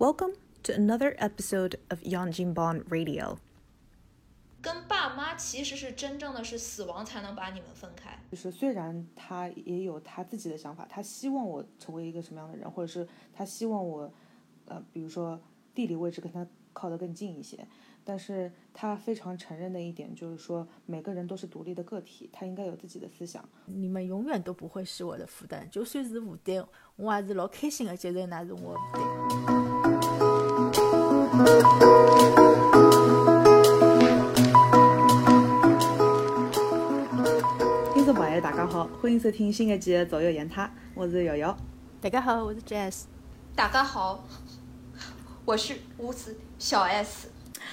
[0.00, 3.38] Welcome to another episode of Yanjinban Radio.
[4.62, 8.16] 跟爸妈其实是真正的是死亡才能把你们分开。
[8.30, 14.08] 就是虽然他也有他自己的想法，他希望我成为一个什么样的人，或者是他希望我，
[14.66, 15.40] 呃，比如说
[15.74, 17.66] 地理位置跟他靠得更近一些，
[18.04, 23.44] 但是他非常承认的一点就是说，每个人都是独立的个体，他应该有自己的思想。
[23.66, 29.57] 你们永远都不会是我的负担，就算是负担，我还是老开心的接受那是我的负担。
[38.40, 41.56] 大家好，欢迎收听新一季的《左右言他》，我是瑶瑶。
[42.00, 43.02] 大家好，我是 Jazz。
[43.56, 44.24] 大家好，
[45.44, 47.28] 我是我是小 S。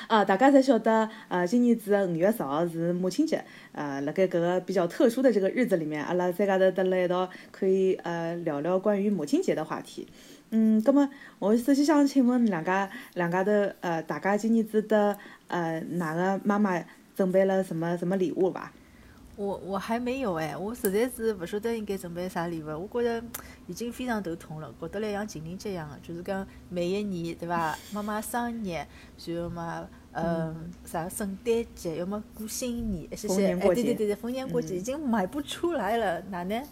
[0.07, 10.07] 啊，大家侪晓得，呃，今年子的五月十号是母亲节，呃，辣盖搿个比较特殊的这个日子里面，阿拉三家头蹲辣一道，可以呃聊聊关于母亲节的话题。
[10.51, 11.09] 嗯，葛么
[11.39, 16.83] 我首先想请问两家两家头，呃，大家今年子的呃哪个妈妈
[17.15, 18.71] 准备了什么什么礼物吧？
[19.37, 22.67] 我我还没有哎，我实在是不晓得应该准备啥礼物。
[22.89, 23.27] 我觉着
[23.67, 27.77] 已经非常头痛了，觉得来像情人节一样的，就是讲每一年对伐？
[27.91, 33.47] 妈妈生日，然后嘛，嗯，啥圣诞节，要么过新年，谢谢。
[33.47, 36.63] 哎，对对对对，逢年过节已经买不出来了，哪能？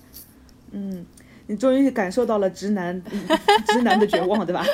[0.72, 1.06] 嗯，
[1.48, 3.02] 你终于感受到了直男
[3.68, 4.64] 直男的绝望，对吧？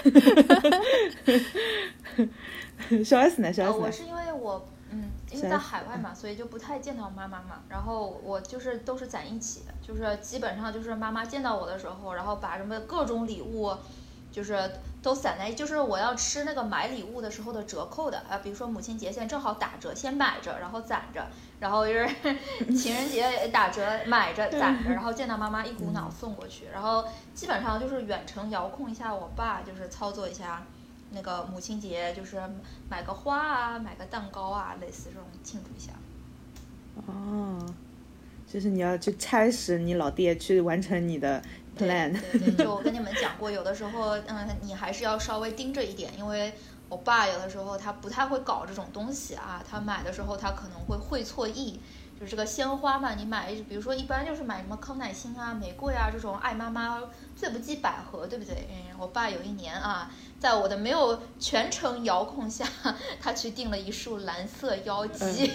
[3.03, 3.51] 小 S 呢？
[3.51, 3.77] 小 S 呢？
[3.85, 5.05] 我是因为我嗯。
[5.31, 7.59] 因为在海外嘛，所以就不太见到妈妈嘛。
[7.69, 13.71] 然后我就是都是攒一起，就是基本上就是妈妈见到我的时候，然后把什么各种礼物，
[14.31, 21.25] 就是都散在，就是我要吃那个买礼物的时候的折扣的啊，比如说母亲节现在正好打折，先买着，然后攒着，
[21.59, 22.07] 然后就是
[22.75, 30.63] 情人节打折买着攒着，然后见到妈妈一股脑送过去，然后基本上就是远程遥控一下我爸，就是操作一下。
[31.11, 32.39] 那个母亲节就是
[32.87, 35.91] 买个花啊，买个蛋糕啊，类似这种庆祝一下。
[37.07, 37.65] 哦，
[38.45, 41.41] 就是你要去差使你老爹去完成你的
[41.79, 46.53] 对对，就我跟你们讲过，有的时候，嗯，你还是要稍微盯着一点，因为
[46.89, 51.79] 我爸有的时候他不太会搞这种东西啊，他买的时候他可能会会错意。
[52.19, 57.01] 就是这个鲜花嘛，你买，比如说一般就是买什么康乃馨啊、玫瑰啊这种爱妈妈，
[57.33, 58.67] 最不济百合，对不对？
[58.69, 62.67] 嗯，我爸有一年啊，在我的没有全程遥控下，
[63.21, 65.49] 他去订了一束蓝色妖姬，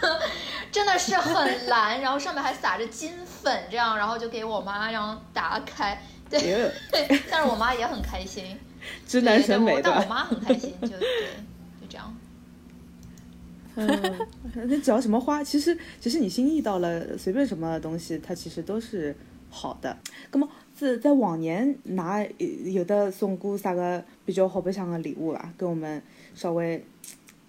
[0.72, 6.72] 真的是很蓝，然后上面还撒着金粉，这样，然后就给我妈然后打开，对，
[7.30, 8.58] 但是我妈也很开心，
[9.06, 11.28] 直男审美但我妈很开心，就对。
[13.80, 19.14] 嗯，那只要什么花，其实其实你心意到了，随便什么东西，它其实都是
[19.48, 19.96] 好的。
[20.32, 20.48] 那么
[20.78, 22.24] 这在往年拿
[22.64, 25.52] 有的送过啥个比较好白相的礼物啊？
[25.58, 26.02] 给我们
[26.34, 26.84] 稍微。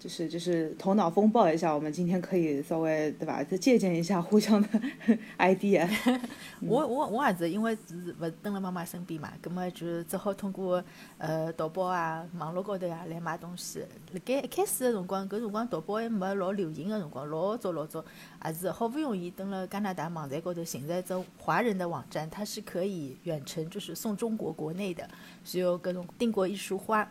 [0.02, 3.40] 就是就是头脑风暴一下，我们今天可以稍微对吧？
[3.44, 4.68] 再借鉴一下互相的
[5.38, 5.88] idea。
[6.60, 10.82] 我我我也是因为是勿蹲辣妈妈身边嘛，葛么就只好通过
[11.18, 13.78] 呃淘宝啊、网络高头啊来买东西。
[14.12, 18.04] 辣盖一开始的辰光，搿辰光淘宝还没老流行的辰光，老早老早，
[18.44, 25.08] 也是好不容易蹲辣加拿大网站高头寻着一只华人的网站，它是可以远程就是送中国国内的，
[25.52, 27.08] 然后搿种订过一束花。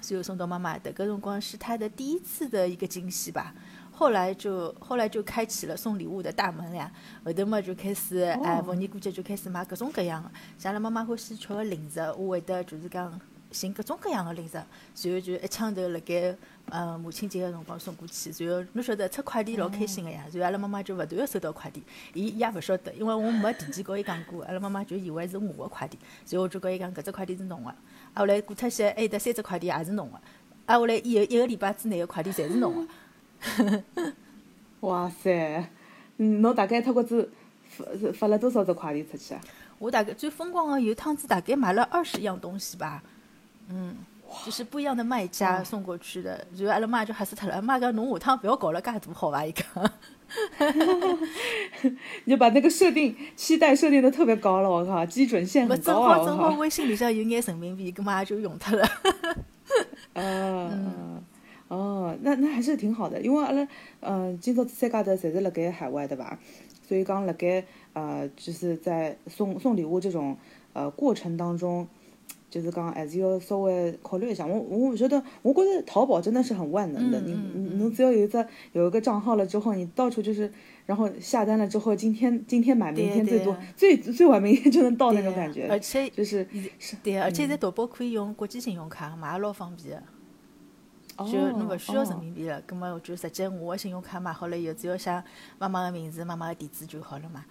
[0.00, 3.54] 所以送到妈妈的，搿辰光是她的第一次的一个惊喜吧。
[3.92, 6.90] 后来就后来就开启了送礼物的大门呀。
[7.22, 10.30] 后头嘛就开始，哎，逢年过节就开始买各种各样的。
[10.56, 13.20] 像拉妈妈欢喜吃个零食，我会得就是讲
[13.52, 16.34] 寻各种各样的零食，然后就一枪头辣盖
[16.70, 18.30] 呃母亲节个辰光送过去。
[18.46, 21.82] 然后侬晓得出快递老开心个呀，然后阿拉妈妈就勿断个收到快递，
[22.14, 25.98] 伊伊也勿晓得，因为我没提前告伊讲过，阿拉妈妈就以为是我个快递，
[26.30, 27.74] 然后我就告伊讲搿只快递是侬个。
[28.14, 30.20] 啊，后来过脱些，还有得三只快递也是侬个。
[30.66, 33.82] 啊，后来以后一个礼拜之内个快递侪是侬个。
[34.80, 35.68] 哇塞，
[36.18, 37.30] 嗯，侬大概脱过子
[37.68, 39.40] 发发了多少只快递出去啊？
[39.78, 43.02] 我大概最疯狂个有趟子大概买了二十样东西吧。
[43.68, 43.96] 嗯，
[44.44, 46.46] 就是不一样的卖家送过去的。
[46.56, 49.44] 然后阿拉妈就吓死脱了，阿妈讲侬下趟勿要搞了介大好伐？
[49.44, 49.66] 伊讲。
[52.24, 56.16] 你就把那个设定期待设定的特别高了，我靠，基准线很高啊！
[56.16, 58.88] 正好正好微信里向有眼人民币，干嘛就用它了。
[60.14, 61.22] 嗯，
[61.68, 63.66] 哦，那那还是挺好的，因为阿拉
[64.00, 66.38] 嗯，今朝三家头侪是辣盖海外的吧？
[66.86, 70.36] 所以讲辣盖呃，就是在送送礼物这种
[70.72, 71.86] 呃过程当中，
[72.50, 74.44] 就是讲还是要稍微考虑一下。
[74.44, 77.20] 我我不晓得，我觉得淘宝真的是很万能的。
[77.20, 80.52] 你你侬只要有一个有一个账号了之后，你到处就是，
[80.84, 85.68] 然后下单了之后，今天今天买，明天最多最最晚明天就能到那种感觉。
[85.70, 86.46] 而且就是
[87.02, 90.02] 对，而且在淘宝可以用国际信用卡买，老方便。
[91.18, 95.22] 就侬勿需要人民币了，葛末就直接我个信用卡买好了以后，只要写
[95.58, 97.44] 妈妈个名字、妈妈个地址就好了嘛。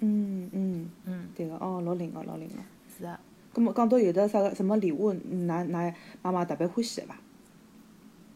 [0.00, 2.54] 嗯嗯嗯，对个，哦，老灵个，老灵个。
[2.98, 3.20] 是啊。
[3.56, 7.16] 葛末讲到有的啥个什么礼物，㑚㑚妈妈特别欢喜个伐？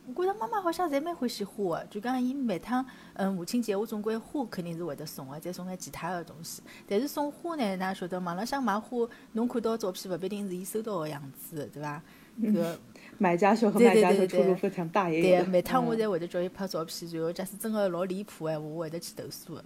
[0.07, 2.83] 我觉着妈妈好像侪蛮欢喜花个，就讲伊每趟
[3.13, 6.63] 嗯母亲节，我总归花肯定是会得送个，再送眼其他个东西。
[6.89, 12.03] 但是送花呢，㑚晓得网浪向买花，侬看到照片勿必定是伊收到个样子，对伐？
[12.41, 12.77] 搿
[13.19, 19.65] 买家秀和卖家秀出入非常大，也对，每趟我侪会得叫伊拍照片，然后假使真个老离谱闲话，我会得去投诉个。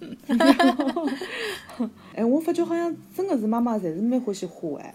[2.14, 4.94] 哎，我发觉好像真的是妈妈才是蛮欢喜花哎，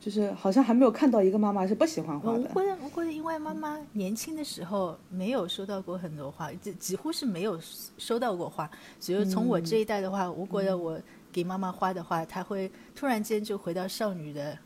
[0.00, 2.50] 就是好像还没有看到一个妈妈是不喜欢花的。
[2.54, 7.58] 我觉得，我觉得因为妈妈年轻的时候没有收到过很多花，几几乎是没有
[7.98, 8.70] 收到过花。
[9.00, 11.00] 所以从我这一代的话，我觉得我
[11.32, 14.56] 给妈妈花的话，她会突然间就回到少女的。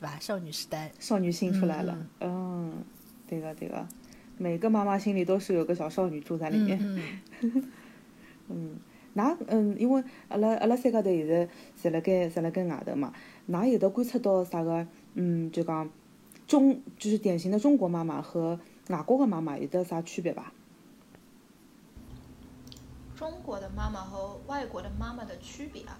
[0.00, 0.16] 对吧？
[0.20, 1.98] 少女时代，少女心出来了。
[2.20, 2.72] 嗯，
[3.26, 3.84] 对个对个，
[4.36, 6.78] 每个妈妈心里都是有个小少女住在里面。
[8.48, 8.76] 嗯，
[9.18, 13.12] 那嗯，因为阿拉阿拉三家头现在在辣盖在辣盖外头嘛，
[13.46, 14.86] 哪有得观察到啥个？
[15.14, 15.90] 嗯，就讲
[16.46, 20.52] 中就是典型的中国妈妈和外国的妈妈有得啥区别吧？
[23.16, 25.98] 中国的妈妈和外国的妈妈的区别啊？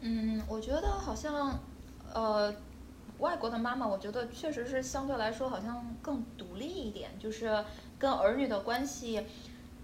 [0.00, 1.60] 嗯，我觉得好像
[2.12, 2.52] 呃。
[3.18, 7.64] 外国的妈妈，我觉得确实是相对来说好像更独立一点，就是
[7.98, 9.24] 跟儿女的关系，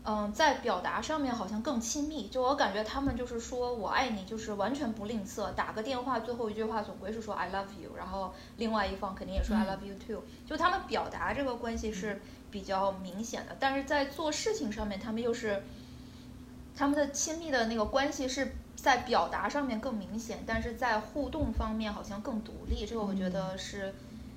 [0.04, 2.28] 嗯，在表达上面好像更亲密。
[2.28, 10.22] 就我感觉他们就是说我爱你，就是完全不吝啬，打个电话最后一句话总归是说 I love you，然后另外一方肯定也说 I love you too。
[10.46, 12.20] 就他们表达这个关系是
[12.50, 15.62] 比较明显的，但是在做事情上面，他们又是
[16.76, 18.56] 他们的亲密的那个关系是。
[18.74, 23.94] 在表达上面更明显，但是在互动方面好像更独立，这个我觉得是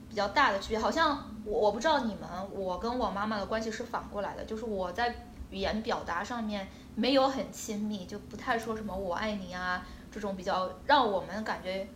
[0.08, 0.78] 比较大的区别。
[0.78, 5.16] 好像我我不知道你们，我跟我妈妈的关系是反过来的，就是我在
[5.56, 11.88] 语言表达上面没有很亲密，就不太说什么我爱你啊这种比较让我们感觉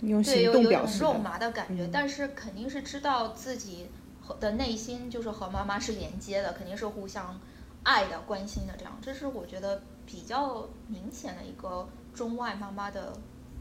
[0.00, 3.86] 对有有一种肉麻的感觉，但是肯定是知道自己
[4.20, 7.38] 和的内心就是和妈妈是连接的，肯定是互相
[7.84, 9.80] 爱的、关心的这样，这是我觉得。
[10.08, 13.12] 比较明显的一个中外妈妈的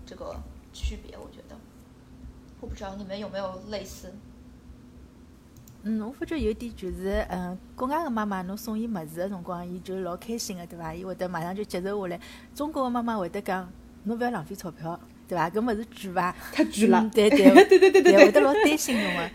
[0.06, 0.36] 这个
[0.72, 1.56] 区别，我觉得，
[2.62, 4.14] 我不知道你们有没有类似。
[5.88, 10.92] 嗯，我发觉有点就是，嗯，国外个妈妈，侬送伊物事个辰光，伊就老开心个，对伐？
[10.92, 12.20] 伊会得马上就接受下来。
[12.56, 13.72] 中国个妈妈会得讲，
[14.06, 15.48] 侬勿要浪费钞票，对伐？
[15.48, 16.36] 搿物事贵伐？
[16.52, 17.08] 太贵了。
[17.14, 19.30] 对对 对对对对，会得老担心侬个。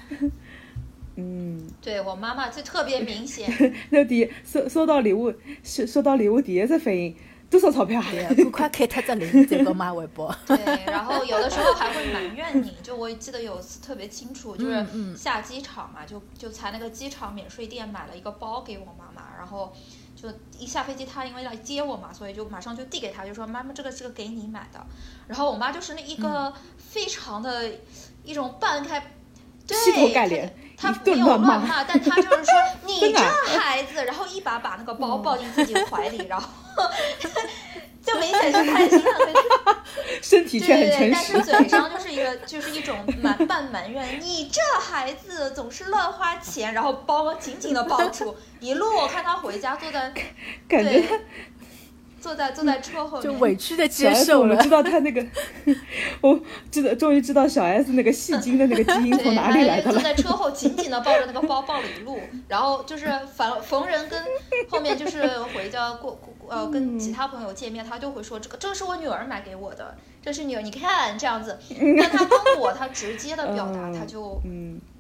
[1.15, 3.49] 嗯，对我妈妈就特别明显。
[3.91, 5.33] 那第收收到礼物，
[5.63, 7.15] 收收到礼物第一次反应
[7.51, 8.01] 多少钞票？
[8.11, 10.33] 对，赶快开脱只零，再给买回包。
[10.47, 10.57] 对，
[10.87, 12.73] 然后有的时候还会埋怨你。
[12.83, 14.87] 就我记得有一次特别清楚，就是
[15.17, 19.73] 下机场嘛，就就在那个机场免税店买了一个包给我妈妈，然后
[20.15, 24.87] 就一下飞机，她因为来接我嘛，所以就马上就递给她，就说妈妈这个是个给你买的。
[25.27, 27.71] 然后我妈就是那一个非常的
[28.25, 29.15] 一种半开。
[29.67, 32.53] 劈头盖脸，他没有乱骂，但他就是说
[32.87, 33.13] 你这
[33.59, 36.49] 孩子，然后一把把那个包抱进自己的怀里，然后
[38.03, 39.85] 就明显是 开心了，
[40.23, 50.11] 身体却很诚实，但是嘴上就是一个就是一种埋半埋怨，你这孩子总是乱花钱，然后包紧紧的抱住，一路我看他回家坐在，
[50.67, 51.05] 感觉。
[52.21, 54.57] 坐在坐在车后面，就委屈的接受了。
[54.63, 55.25] 知道他那个，
[56.21, 56.39] 我
[56.71, 59.93] 知道，终于知道小 S 那个戏精的那个基因从哪里来的了。
[59.93, 64.23] 坐在车后紧紧的抱着那个包，抱了一路，然后就是反逢人跟
[64.69, 71.59] 后面就是回家过呃跟其他朋友见面，他就会说这个这个是我女儿买给我的，这是女儿你看这样子。
[71.99, 74.41] 但他跟我他直接的表达，他就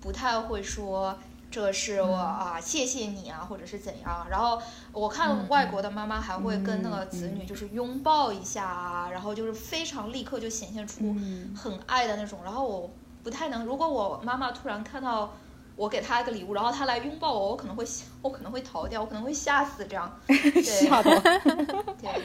[0.01, 1.19] 不太会说。
[1.51, 4.27] 这是我啊，谢谢你啊，或者是怎样？
[4.31, 11.15] 然后我看外国的妈妈还会跟那个子女就是拥抱一下啊，然后就是非常立刻就显现出
[11.57, 12.39] 很爱的那种。
[12.45, 12.91] 然后我
[13.25, 15.35] 不太能，如果我妈妈突然看到
[15.75, 17.85] 我给她一个礼物，然后她来拥抱我，我可能会
[18.23, 20.21] 我可能会逃掉，我可能会吓死这样。
[20.63, 21.11] 吓到。
[22.01, 22.23] 对。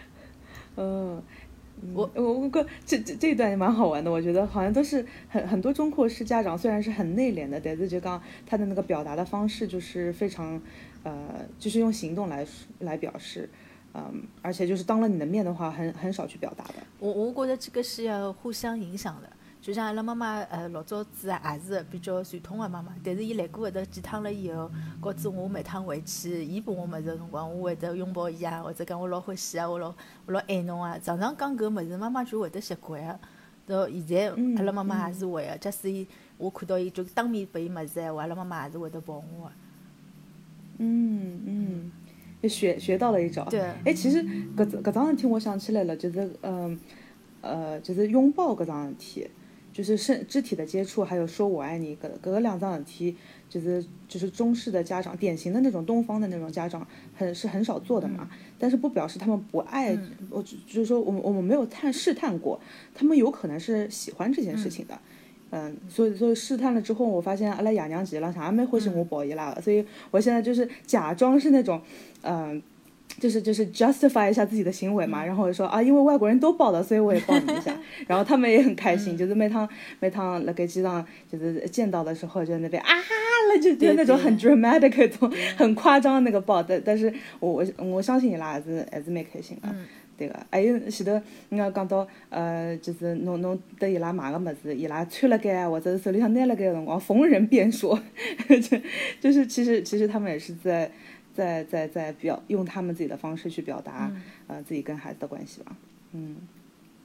[0.76, 1.22] 嗯。
[1.94, 10.60] 我我我个这这这一段也蛮好玩的，我觉得好像都是很很多中国式家长，虽然是很内敛的，但是就刚他的那个表达的方式就是非常，
[11.02, 12.46] 呃，就是用行动来
[12.78, 13.48] 来表示，
[13.94, 16.74] 嗯，而且就是当了你的面的话，很很少去表达的。
[17.00, 19.28] 我我觉得这个是要互相影响的，
[19.62, 24.68] 就像阿拉妈妈，呃，老早子也是比较传统个妈妈，但是伊来过搿搭几趟了以后，
[25.00, 29.94] 告知我每趟回去，伊拨我物事个辰光，我会得拥抱伊啊，或者讲我老欢喜啊，我老
[30.26, 33.20] 我老爱侬啊，常常讲搿物事，妈妈就会得习惯个。
[33.64, 36.04] 到现在，阿拉妈妈也是会个，假使伊
[36.38, 39.52] 我看到伊就当面拨伊物事闲话，阿拉妈妈也是会得抱我个。
[40.78, 41.92] 嗯嗯，
[42.40, 43.44] 也学学到了一招。
[43.44, 43.60] 对。
[43.84, 44.24] 哎，其实
[44.56, 46.76] 搿搿桩事体我想起来了，就是嗯
[47.42, 49.30] 呃，就是拥抱搿桩事体。
[49.72, 53.16] 就是身肢体的接触，还有说我爱你，隔隔两张耳题，
[53.48, 56.86] 就是就是中式的家长，典型的那种东方的那种家长，
[57.16, 58.28] 很是很少做的嘛。
[58.58, 59.96] 但是不表示他们不爱，
[60.30, 62.60] 我就是说，我们我们没有探试探过，
[62.94, 64.98] 他们有可能是喜欢这件事情的。
[65.50, 71.80] 嗯，所以所以试探了之后，我发现阿拉爷娘急了，啥也没欢喜我抱伊拉，所以我现在就是假装是那种，
[72.22, 72.62] 嗯。
[73.20, 77.76] 就是就是 justify 一下自己的行为嘛，然后我说啊，因为外国人都抱的，所以我也抱你一下，
[78.08, 79.68] 然后他们也很开心，就是每趟
[80.00, 89.68] 每趟那个机上就是见到的时候，就那边啊了，就就那种很 dramatic 那种很夸张的那个抱，但但是我我我相信伊拉还是还是蛮开心的，
[90.16, 97.98] 对个，还有前头你要讲到呃，就是侬侬得伊拉买个么子，伊拉穿了该或者手里向拿了该的辰光，逢人便说，
[98.48, 98.78] 就
[99.20, 100.90] 就是其实其实他们也是在。
[101.34, 104.10] 在在在表用他们自己的方式去表达，
[104.46, 105.76] 呃，自己跟孩子的关系吧。
[106.12, 106.36] 嗯，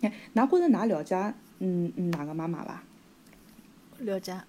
[0.01, 1.15] 那，拿或者拿了解，
[1.59, 2.83] 嗯嗯，哪个妈妈吧？
[3.99, 4.39] 了解，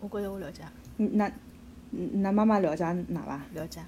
[0.00, 0.62] 我觉得我了解。
[0.98, 1.32] 嗯，那，
[1.90, 3.46] 那妈妈了解哪吧？
[3.54, 3.80] 了解。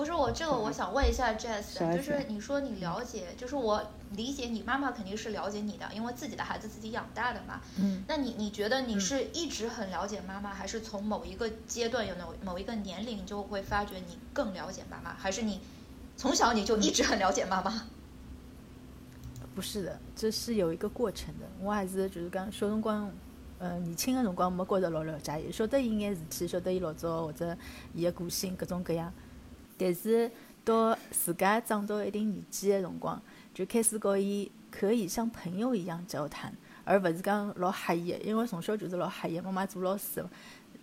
[0.00, 7.60] 不是我这个，我想问一下 Jess，就是你说你了解，就是我理解你妈妈肯定是了解你的，因为自己的孩子自己养大的嘛。
[7.78, 8.02] 嗯。
[8.08, 15.60] 那你你觉得你是一直很了解妈妈，还是从某一个阶段有某某一个年龄就会发觉你更了解妈妈，还是你
[16.16, 17.86] 从小你就一直很了解妈妈？
[19.54, 21.46] 不是的，这是有一个过程的。
[21.60, 23.12] 我还是就是讲小辰光，
[23.58, 27.54] 呃，年轻的辰光没觉着老了解伊，晓得伊眼事体，晓得伊老早或者
[27.92, 29.12] 伊个个性各种各样。
[29.80, 30.30] 但是
[30.62, 33.20] 到自家长到一定年纪的辰光，
[33.54, 38.14] 就开始和伊可以像朋友一样交谈，而不是讲老吓伊。
[38.22, 40.22] 因为从小就是老吓伊，妈妈做老师，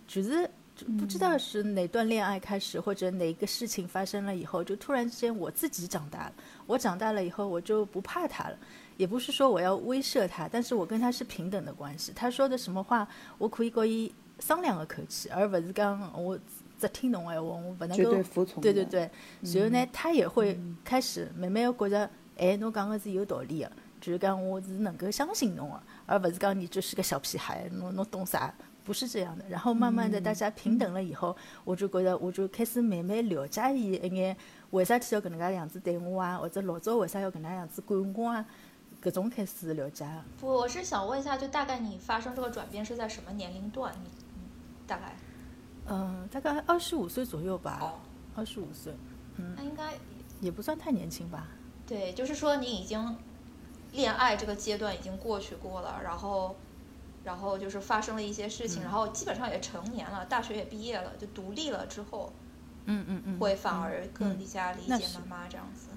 [0.08, 6.32] 就是就不知道是哪段恋爱开始，或者哪个事情发生了以后，就突然之间我自己长大了。
[6.66, 8.58] 我长大了以后，我就不怕他了，
[8.96, 12.12] 也不是说我要威慑他，但是我跟他是平等的关系。
[12.14, 13.06] 他说的什么话，
[13.38, 16.36] 我可以和伊商量个口气，而不是讲我。
[16.78, 18.62] 只听侬闲话，我不能够服从。
[18.62, 28.54] 对对对，然后呢，他也会开始慢慢觉着，哎，侬讲个是有道理的，就是讲我是能够相信侬的，而不是讲你就是个小屁孩，侬侬懂啥？
[28.84, 29.44] 不是这样的。
[29.48, 34.34] 然后慢慢的大家平等了以后，我就觉着我就开始慢慢了解伊一眼，
[34.70, 36.38] 为啥体要搿能介样子对我啊？
[36.38, 38.46] 或者老早为啥要搿能样子管我啊？
[39.02, 40.06] 搿种开始了解。
[40.40, 43.92] 不，我是想问一下，就大概你发生这个转变是在什么年龄段？
[44.02, 44.10] 你
[44.86, 45.14] 大概？
[45.88, 47.94] 嗯，大概二十五岁左右吧，
[48.36, 48.94] 二十五岁，
[49.36, 49.94] 嗯，那应该
[50.40, 51.48] 也不算太年轻吧。
[51.86, 53.16] 对，就是说你已经
[53.92, 56.54] 恋爱这个阶段已经过去过了，然后，
[57.24, 62.32] 然后就是发生了一些事情，然后基本上也成年了，大学也毕业了，就独立了之后，
[62.84, 65.88] 嗯嗯嗯，会反而更加理解妈妈这样子。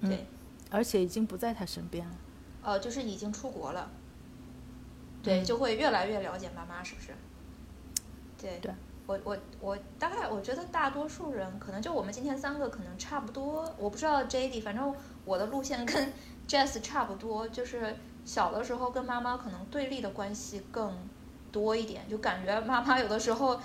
[0.00, 0.26] 对，
[0.70, 2.14] 而且已经不在他身边了。
[2.62, 3.90] 呃，就是已经出国了。
[5.22, 7.14] 对，就会越来越了解妈妈，是不是？
[8.40, 8.72] 对，
[9.06, 14.94] 我我我大概我觉得大多数人可能就我们今天三个可能差不多，我不知道 J D，反正
[15.24, 16.12] 我的路线跟
[16.48, 20.92] Jess 差不多，就是小的时候跟妈妈可能对立的关系更
[21.52, 23.60] 多一点，就感觉妈妈有的时候。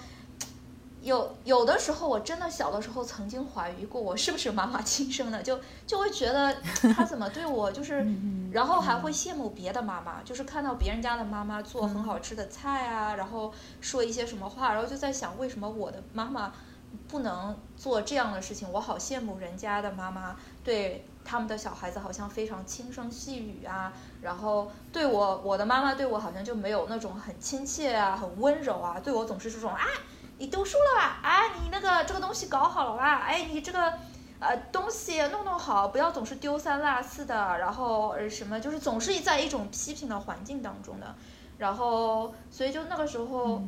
[1.06, 6.52] 有有的时候，我真的小的时候曾经怀疑过，我是不是妈妈亲生的，就就会觉得
[6.96, 8.04] 她怎么对我，就是，
[8.52, 16.52] 然后还会羡慕别的妈妈，就是看到别人家的妈妈做很好吃的菜啊，然后说一些什么话，然后就在想，为什么我的妈妈
[17.08, 18.68] 不能做这样的事情？
[18.72, 23.94] 我好羡慕人家的妈妈，对他们的小孩子好像非常轻声细语啊，
[24.24, 29.86] 然后对我我的妈妈对我好像就没有那种很亲切啊，很温柔啊，对我总是这种啊。
[30.38, 31.20] 你读书了吧？
[31.24, 33.20] 哎，你那个这个东西搞好了吧？
[33.26, 33.94] 哎，你这个
[34.40, 37.58] 呃东西弄弄好，不要总是丢三落四的。
[37.58, 41.16] 然后什么，就是总是在一种批评的环境当中的。
[41.58, 43.62] 然后，所以就那个时候，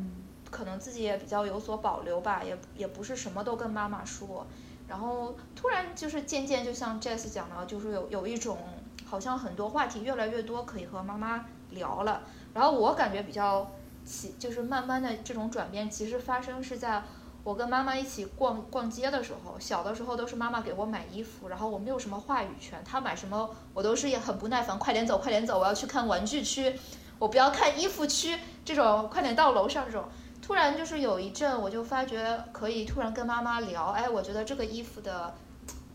[0.52, 4.46] 可能自己也比较有所保留吧，也也不是什么都跟妈妈说。
[4.90, 8.58] 然后突然就是渐渐，就像 Jess 讲的，就是有有一种
[9.06, 12.24] 好像很多话题越来越多可以和妈妈聊了。
[12.54, 13.66] 然后我感觉比较。
[14.08, 17.04] 其就是慢慢的这种转变，其实发生是在
[17.44, 26.74] 我跟妈妈一起逛逛街的时候，小的时候都是妈妈给我买衣服，然后我没有什么话语权，她买什么我都是也很不耐烦，快点走，快点走，我要去看玩具区，
[27.20, 30.06] 我不要看衣服区，这种快点到楼上这种。
[30.42, 35.36] 突然就是有一阵，我就发觉可以突然跟妈妈聊，哎，我觉得这个衣服的。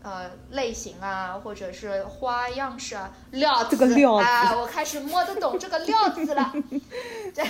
[0.03, 3.77] 呃，类型啊，或者是花样式啊，料子
[4.21, 6.53] 啊，我开始摸得懂这个料子了。
[7.33, 7.41] 这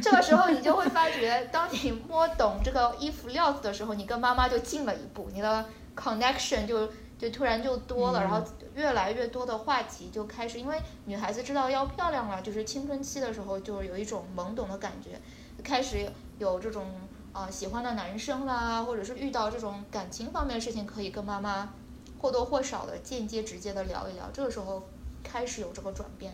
[0.00, 5.66] 这个时候，你就会发觉，当你摸懂这个衣服料子的时候，你跟妈妈就近了一步，你的
[5.96, 6.88] connection 就
[7.18, 8.40] 就突然就多了，然后
[8.76, 15.20] 越来越多的话题就开始，因为女孩子知道要漂亮了，就是青春期的时候，就有一种懵懂的感觉，
[15.64, 16.06] 开始
[16.38, 16.86] 有这种。
[17.34, 21.74] 啊，喜欢的男生啦，或者是遇到这种感情方面的事情，可以跟妈妈
[22.20, 24.30] 或多或少的间接、直接的聊一聊。
[24.32, 24.88] 这个时候
[25.22, 26.32] 开始有这个转变，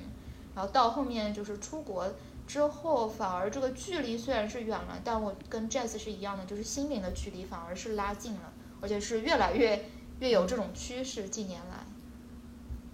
[0.55, 2.07] 然后到后面就是出国
[2.47, 8.53] 之后，反而这个距离虽然是远了，但我跟 Jazz 是一样的，就是心灵的距离反而是拉近了，
[8.83, 9.87] 而且是越来越
[10.19, 11.31] 越有这种趋势。
[11.31, 11.79] 近年来，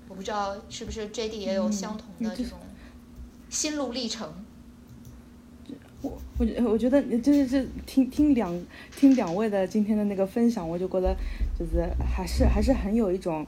[0.09, 2.61] 我不知道是不是 JD 也有相同的这种
[3.51, 4.29] 心路历程。
[4.29, 4.46] 我
[6.38, 8.55] 我觉我觉得就是这听听两
[8.95, 11.16] 听两位的今天的那个分享，我就觉得
[11.59, 13.47] 就是还是还是很有一种，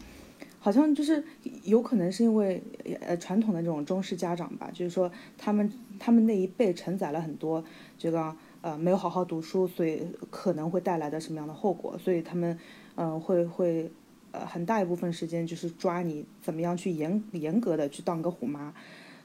[0.58, 1.22] 好像就是
[1.64, 2.62] 有可能是因为
[3.00, 7.62] 呃传统的这种中式家长吧，就是说他们他们那一辈承载了很多
[7.98, 12.58] 这个呃没有好好读书，所以可能会带来的什么样的后果，所以他们
[12.94, 13.90] 嗯会会
[14.32, 18.72] 呃很大一部分时间就是抓你怎么样去严严格的去当个虎妈。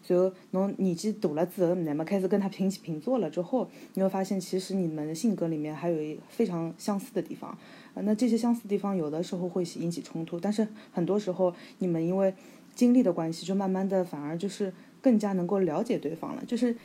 [0.04, 7.58] 就，侬年纪大了之后，那么开始跟他平起平坐了之后，你会发现，其实你们性格里面还有一非常相似的地方。
[7.96, 12.34] 那这些相似地方，有的时候会引起冲突，但是很多时候，你们因为
[12.76, 16.44] 经历的关系，就慢慢的反而就是更加能够了解对方了。
[16.46, 16.76] 就是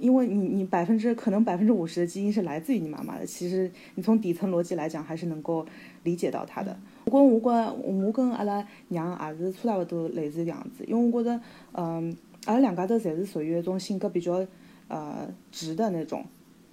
[0.00, 5.64] 因为你，你百分之可能百分之五十的基因是来自于你妈妈的，其实你从底层逻辑来讲，还是能够
[6.02, 6.76] 理解到她的。
[7.04, 11.40] 我跟我跟我跟阿拉娘也是差不多类似的样子，因为我觉得，
[11.74, 12.16] 嗯。
[12.46, 14.46] 而两家头侪是属于一种性格比较，
[14.88, 16.24] 呃，直的那种，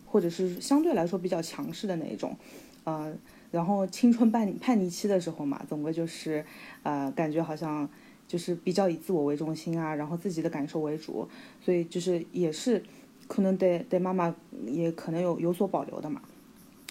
[0.06, 2.36] 或者是相对来说比较强势的那一种，
[2.84, 3.14] 呃，
[3.52, 6.46] 然后青春叛叛逆期的时候嘛，总归就是，
[6.84, 7.88] 呃，感觉好像
[8.28, 11.28] 就是比较以自我为中心啊，然后自己的感受为主，
[11.64, 12.84] 所以就是也是
[13.28, 14.36] 可能对对妈妈
[14.66, 16.22] 也可能有有所保留的嘛，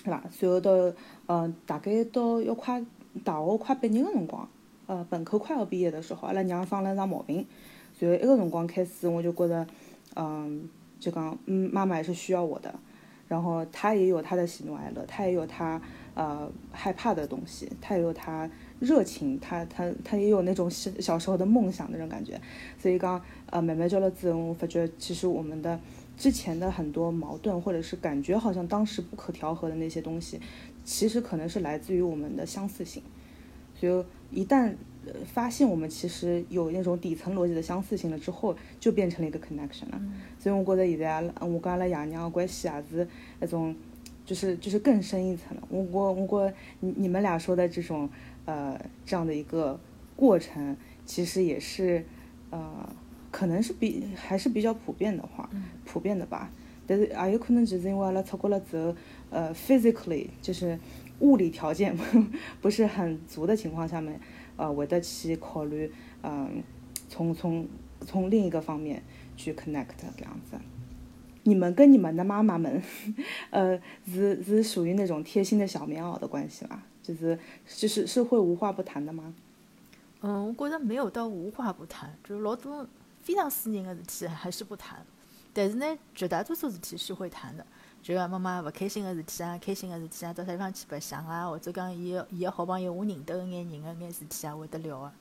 [0.02, 0.24] 对吧？
[0.30, 0.70] 随后到，
[1.26, 2.82] 呃，大概到要快
[3.22, 4.48] 大学快毕业的辰光，
[4.86, 7.46] 呃，本科快要毕业的时候，阿拉娘生了一场毛病。
[8.00, 9.66] 所以，那个辰光开始，我就觉得，
[10.16, 10.66] 嗯，
[10.98, 12.74] 就讲，嗯，妈妈也是需要我的，
[13.28, 15.78] 然后她也有她的喜怒哀乐，她也有她
[16.14, 22.40] 呃害怕的东西，她也有她热情，她她她也有那种小小时候的梦想那种感觉。
[22.78, 25.78] 所以讲，呃，慢慢交了之后，我发觉其实我们的
[26.16, 30.40] 之前的很多矛盾，或者是感觉好像当时不可调和的那些东西，
[30.84, 33.02] 其实可能是来自于我们的相似性。
[33.74, 34.74] 所以一旦
[35.24, 40.00] 发现我们其实有那种底层逻辑的相似性了之后，就变成了一个 connection 了。
[40.38, 43.08] 所以我觉得现在阿，我跟阿拉爷娘的关系也是
[43.38, 43.74] 那种，
[44.24, 45.62] 就是就是更深一层了。
[45.68, 48.08] 我我我觉你你们俩说的这种
[48.44, 49.78] 呃这样的一个
[50.16, 52.04] 过程，其实也是
[52.50, 52.88] 呃
[53.30, 55.48] 可能是比还是比较普遍的话，
[55.84, 56.50] 普遍的吧。
[56.86, 58.94] 但是也有可能就是因为阿拉出国了之后，
[59.30, 60.76] 呃，physically 就是
[61.20, 61.96] 物理条件
[62.60, 64.18] 不 是很足的情况下面。
[64.60, 65.90] 呃，会得去考虑，
[66.22, 66.62] 嗯，
[67.08, 67.66] 从从
[68.06, 69.02] 从另一个方面
[69.36, 70.58] 去 connect 这样子。
[71.44, 72.82] 你们跟你们的妈妈们，
[73.48, 76.82] 呃，是是属于那种贴心的小棉袄的关系吗？
[77.02, 79.32] 就是就是是会无话不谈的吗？
[80.20, 82.86] 嗯，我觉得没有到无话不谈，就是老多
[83.22, 85.02] 非常私人的事体还是不谈，
[85.54, 87.64] 但是呢，绝大多数事体是会谈的。
[88.02, 95.12] 就讲妈妈勿开心个事体啊，开心个事体啊，到啥地方去白相啊，或者讲伊伊个好朋友我认得个眼人个眼事体啊，会得聊个。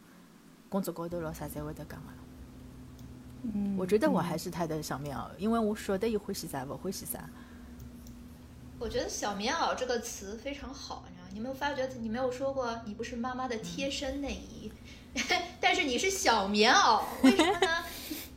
[0.70, 2.08] 工作高头咯啥侪会得讲个。
[3.54, 3.76] 嗯。
[3.78, 7.30] 我觉得我还是他的小棉袄，因为我晓得伊欢喜啥，勿欢喜啥。
[8.78, 11.86] 我觉得“小棉袄”这个词非常好，你知道你没有发觉？
[12.00, 14.72] 你没有说过你不是妈妈的贴身内衣，
[15.60, 17.84] 但是你是小棉袄，为什么呢？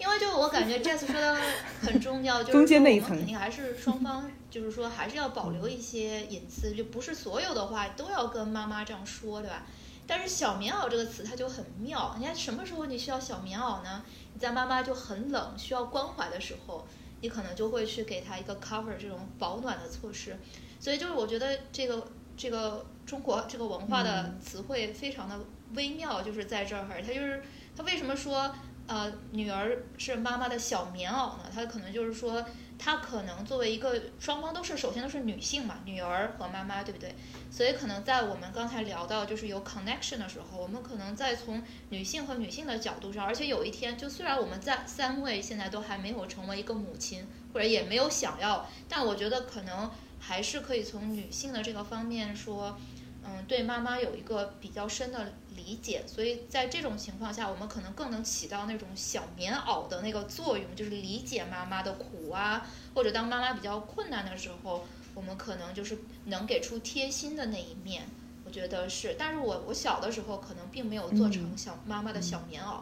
[0.03, 1.37] 因为就我感觉 Jess 说的
[1.81, 9.63] 很重要，就是说我们肯定还是双方，就是说还是要保留一些隐私，就不是所有的话都要跟妈妈这样说，对吧？
[10.05, 14.03] 但是小棉袄这个词它就很妙，你看什么时候你需要小棉袄呢？
[14.35, 16.85] 你在妈妈就很冷需要关怀的时候，
[17.21, 20.37] 你可能就会去给她一个 cover 这种保暖的措施。
[20.81, 22.05] 所以就是我觉得这个
[22.37, 25.39] 这个中国这个文化的词汇非常的
[25.77, 27.41] 微妙，就是在这儿，它就是
[27.77, 28.53] 它为什么说？
[28.87, 31.45] 呃女儿是妈妈的小棉袄呢？
[31.55, 32.45] 它可能就是说，
[32.79, 37.15] 她可能作为一个双方都是首先都是女性嘛，女儿和妈妈，对不对？
[37.51, 52.79] 所以可能在我们刚才聊到就是有 connection 的时候，我们可能在从女性和女性的角度上，而且有一天，就虽然我们在三位现在都还没有成为一个母亲，或者也没有想要，但我觉得可能还是可以从女性的这个方面说，
[53.25, 56.05] 嗯，对妈妈有一个比较深的理解。
[56.07, 64.85] 所以在这种情况下，我们可能更能起到那种小棉袄的那个作用，就是理解妈妈的苦啊，或者当妈妈比较困难的时候。
[65.15, 68.09] 我们可能就是能给出贴心的那一面，
[68.47, 69.15] 我觉得是。
[69.19, 72.81] 但是我我小的时候可能并没有做成小妈妈的小棉袄，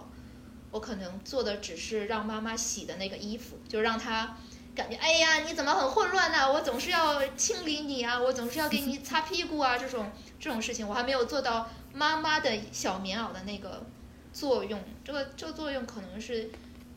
[0.70, 4.36] 我可能做的只是让妈妈洗的那个衣服，就让她
[4.80, 6.50] 感觉哎呀你怎么很混乱呢？
[6.50, 13.84] 我总是要清理你啊，我总是要给你擦屁股啊，这种这种事情我还没有做到妈妈的小棉袄的那个
[14.32, 14.82] 作用。
[15.04, 16.50] 这个这个作用可能是。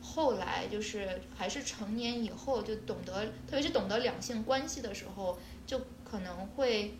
[0.05, 6.97] 后来就是还是成年以后就懂得，特别是懂得两性关系的时候，就可能会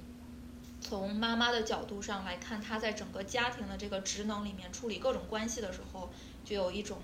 [0.80, 6.10] 从妈妈的角度上来看，她在整个家庭的这个职能里面处理各种关系的时候，
[6.46, 7.00] 就有一种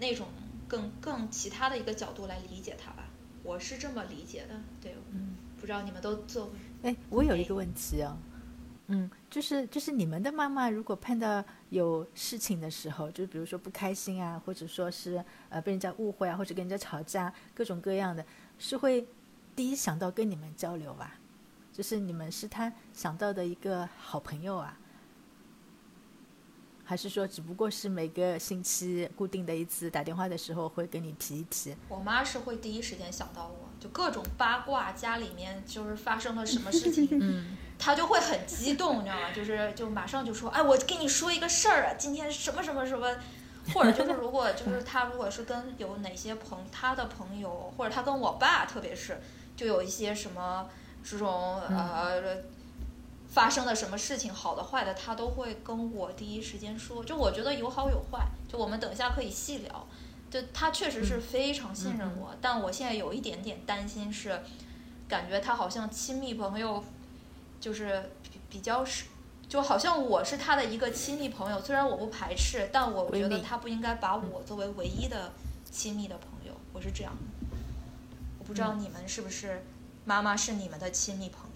[0.00, 0.26] 那种
[0.72, 3.04] 更更其他的一个角度来理解他吧。
[3.42, 6.50] 我是这么理解的，对，嗯，不知道你们都做。
[6.82, 8.16] 哎，我有一个问题啊。
[8.86, 18.24] 嗯，就是就是你们的妈妈，如果碰到有事情的时候，就比如说不开心啊，或者说是呃被人家误会啊，或者跟人家吵架，各种各样的，
[18.58, 19.06] 是会
[19.54, 21.18] 第一想到跟你们交流吧？
[21.70, 24.78] 就是你们是他想到的一个好朋友啊？
[26.92, 31.74] 还是说只不过是每个星期固定的一次打电话的时候会跟你提一提？
[31.88, 37.08] 我妈是会第一时间想到我，就各种八卦，家里面就是发生了什么事情。
[37.12, 37.56] 嗯。
[37.80, 39.32] 她就会很激动，你知道吗？
[39.34, 43.08] 就是就马上就说，哎，我跟你说一个事儿啊，今天什么什么什么，
[43.72, 49.18] 或者就是如果就是他如果是跟有哪些朋他的朋友，或者他跟我爸，特别是
[49.56, 50.68] 就有一些什么
[51.02, 52.20] 这种呃
[53.32, 57.02] 发生的什么事情，好的坏的，他都会跟我第一时间说。
[57.04, 59.86] 就我觉得有好有坏，就我们等一下可以细聊。
[60.30, 64.40] 就他确实是非常信任我，但我现在有一点点担心是，
[65.08, 66.84] 感觉他好像亲密朋友。
[67.60, 69.04] 就是比比较是，
[69.48, 75.32] 就好像我是他的一个亲密朋友，虽然我不排斥，但我觉得他不应该把我作为唯一的
[75.70, 76.52] 亲密的朋友。
[76.72, 77.16] 我是这样，
[78.40, 79.64] 我不知道你们是不是
[80.04, 81.51] 妈妈是你们的亲密朋友。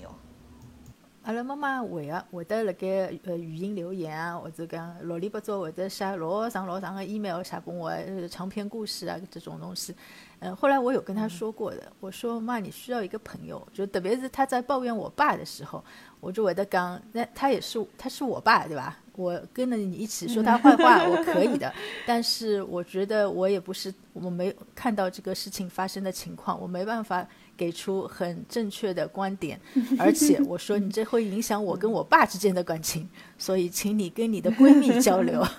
[1.26, 7.92] 阿拉妈妈会啊，会得辣盖呃语音留言啊，或者讲啰里八糟，或者写老长老长的 email 写给我
[8.30, 9.92] 长篇故事啊这种东西。
[10.38, 15.82] 嗯，后来我有跟他说过的，我说妈，你需要一个朋友，就特别是他在抱怨我爸的时候，
[16.20, 18.96] 我就会得讲，那他也是，他是我爸，对吧？
[19.16, 21.72] 我跟着你一起说他坏话，我可以的。
[22.06, 29.60] 但是我觉得我也不是，我没看到这个事情发生的情况，我没办法给出很正确的观点。
[29.98, 35.44] 而且我说你这会影响我跟我爸之间的感情，所以请你跟你的闺蜜交流。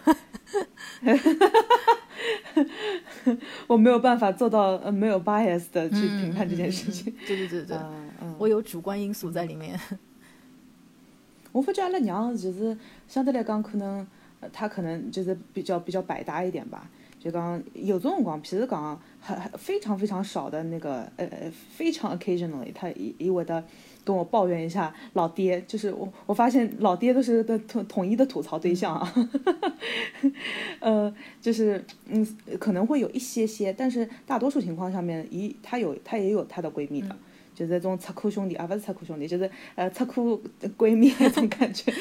[3.67, 7.13] 我没有办法做到呃没有 bias 的去评判这件事情。
[7.27, 7.77] 对对对对，
[8.21, 9.79] 嗯我有主观因素在里面。
[11.51, 14.05] 我发觉阿拉娘就是相对来讲，可能
[14.53, 16.89] 她可能就是比较比较百搭一点吧。
[17.28, 23.63] 就讲有种辰光，譬如讲很非常非常少的那个呃非常 occasionally，她伊伊会的。
[24.08, 29.13] 跟我抱怨一下老爹，就是我我发现老爹都是的统统一的吐槽对象啊，
[30.80, 32.26] 呃，就是嗯
[32.58, 37.13] 可能会有一些些，但是大多数情况下面，一她有她也有她的闺蜜的，
[37.54, 40.42] 就是这种擦裤兄弟啊，不是擦裤兄弟，就是呃擦裤
[40.78, 41.92] 闺蜜那种感觉，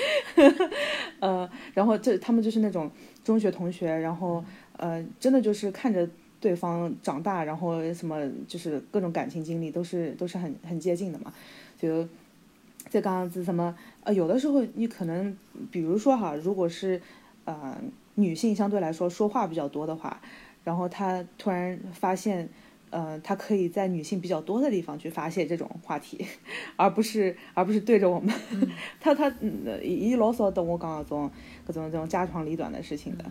[1.18, 2.88] 呃，然后这他们就是那种
[3.24, 4.44] 中学同学，然后
[4.78, 6.08] 呃真的就是看着
[6.40, 11.32] 对方长大，然后什么就是各种感情经历都是都是很很接近的嘛。
[11.78, 12.06] 就
[12.88, 15.36] 这个样子，什么呃，有的时候你可能，
[15.70, 17.00] 比如说哈，如果是
[17.44, 17.76] 呃
[18.14, 20.20] 女性相对来说说话比较多的话，
[20.62, 22.48] 然后她突然发现，
[22.90, 26.24] 呃，她可以在女性比较多的地方去发泄这种话题，
[26.76, 28.32] 而不是而不是对着我们，
[29.00, 29.28] 她她
[29.82, 31.30] 一老少等我讲那种
[31.66, 33.24] 各种这种家长里短的事情的。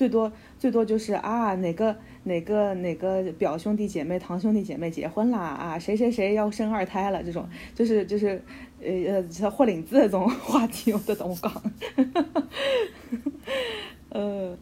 [0.00, 8.42] 最多最多就是啊，哪个哪个哪个表兄弟姐妹、堂兄弟姐妹结婚啦啊，谁谁谁要生二胎了，这种就是就是
[8.80, 11.52] 呃呃，像霍领子这种 话题，我都懂讲。
[14.08, 14.56] 呃，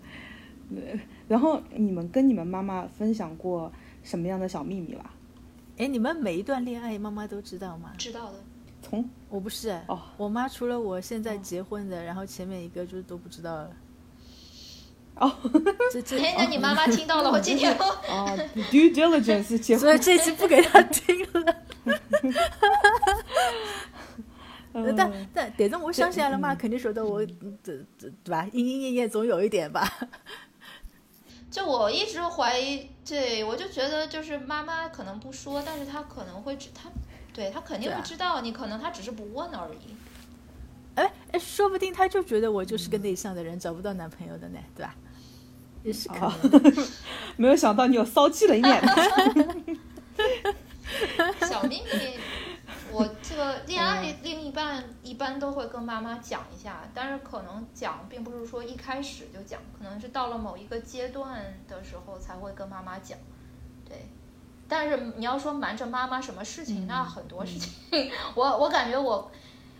[1.29, 3.71] 然后你们跟你们妈妈分享过
[4.03, 5.15] 什么样的小秘密吧？
[5.77, 7.93] 哎，你们每一段恋爱，妈妈都知道吗？
[7.97, 8.39] 知道的。
[8.83, 13.71] 从我不是哦，我妈除了我现在结婚的，然后前面一个就是都不知道了。
[15.19, 15.33] 哦，
[15.93, 18.39] 这这哎，那你妈妈听到了， 我今天哦，
[18.71, 21.57] due diligence 结婚，所以这期不给他听了。
[24.75, 27.25] 嗯但但但是我想起来了嘛肯定说的我，
[27.65, 28.47] 这这对吧？
[28.53, 29.93] 莺莺燕燕总有一点吧。
[31.51, 36.89] 就我一直怀疑，对我就觉得就是妈妈可能不说，但是她可能会知，她
[37.33, 39.97] 对她肯定对啊会知道，你可能她只是不问而已。
[40.95, 44.95] 哎哎，说不定她就觉得我就是个内向的人，找不到男朋友的呢，对吧？
[45.83, 46.83] 也是可能的。
[47.37, 48.83] 没有想到你有骚气的一面。
[51.41, 52.19] 小秘密，
[52.91, 63.17] 我这个恋爱另一半一般都会跟妈妈讲一下，但是可能讲并不是说一开始就讲，可能是到了某一个阶段的时候才会跟妈妈讲。
[63.89, 64.09] 对，
[64.67, 67.73] 但是你要说瞒着妈妈什么事情，那很多事情，
[68.35, 69.31] 我我感觉我。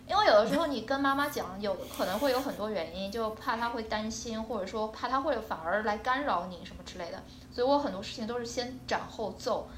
[0.09, 9.69] 因为有的时候你跟妈妈讲，有可能会有很多原因，就怕她会担心，或者说怕她会反而来干扰你什么之类的，所以我很多事情都是先斩后奏。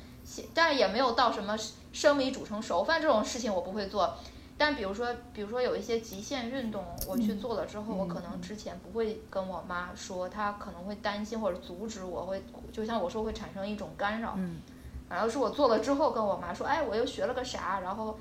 [0.54, 1.58] 但是也没有到什么
[1.92, 4.14] 生米煮成熟饭这种事情我不会做。
[4.58, 12.42] 但比如说，比如说有一些极限运动，我去做了之后，我可能之前不会跟我妈说，她可能会担心或者阻止我，会
[12.72, 14.36] 就像我说会产生一种干扰。
[14.38, 14.62] 嗯。
[15.10, 18.18] 然后是我做了之后跟我妈说，哎，我又学了个啥，然后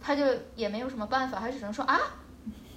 [0.00, 1.98] 他就也没有什么办法，他只能说啊。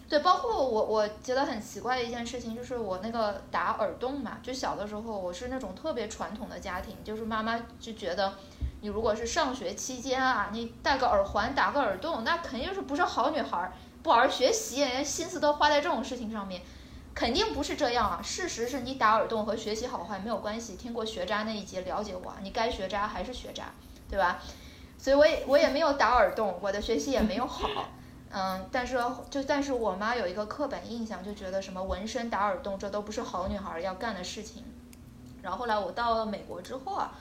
[0.07, 8.33] 对，包括我，我觉得很奇怪的一件事情，就是我那个打耳洞嘛，就小的时候我是那种特别传统的家庭，就是妈妈就觉得。
[8.81, 16.61] 你如果是上学期间啊，你戴个耳环、打个耳洞，那肯定是不是好女孩，不好好学习，心思都花在这种事情上面，
[17.13, 18.21] 肯定不是这样啊。
[18.23, 20.77] 事实是你打耳洞和学习好坏没有关系。
[20.77, 23.65] 听过学渣那一节了解我，你该学渣还是学渣，
[24.09, 24.41] 对吧？
[24.99, 27.67] 所以我也我也没有打耳洞，我的学习也没有好，
[28.29, 34.63] 嗯，但是就但是我妈有一个刻板印象，就觉得什么纹身、打耳洞这都不是好女孩要干的事情。
[35.41, 37.11] 然后后来我到了美国之后啊。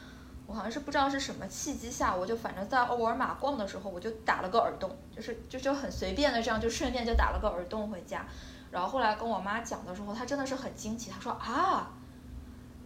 [0.48, 8.24] 我好像是不知道是什么契机下，我就反正在沃尔玛逛的时候，我就打了个耳洞，就是就就很随便的这样，就顺便就打了个耳洞回家。
[8.70, 11.90] 然后后来跟我妈讲的时候，她真的是很惊奇，她说啊，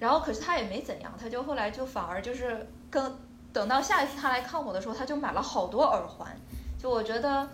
[0.00, 3.16] 然后可是她也没怎样，她就后来就反而就是跟
[3.52, 6.28] 等到下一次他来看我的时候，他就买了好多耳环。
[6.80, 7.48] 就我觉得，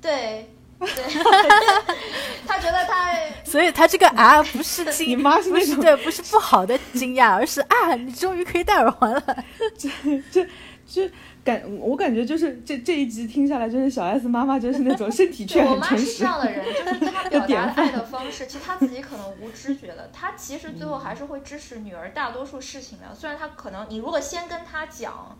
[0.00, 0.88] 对对，
[2.46, 3.12] 他觉得他，
[3.44, 9.22] 所以他这个 啊不是惊，你妈是不是对，不是不好的惊讶，而是啊，你终于可以戴耳环了。
[9.76, 9.88] 这
[10.30, 10.48] 这
[10.86, 11.10] 这
[11.44, 23.14] 感我感觉就是这这一集听下来，就是小 S 妈妈就是那种身体却对我妈是很诚实这样的人，就是她 表达的爱的方式，其实她自己可能无知觉的，她其实最后还是会支持女儿大多数事情的。
[23.14, 25.36] 虽然她可能你如果先跟她讲，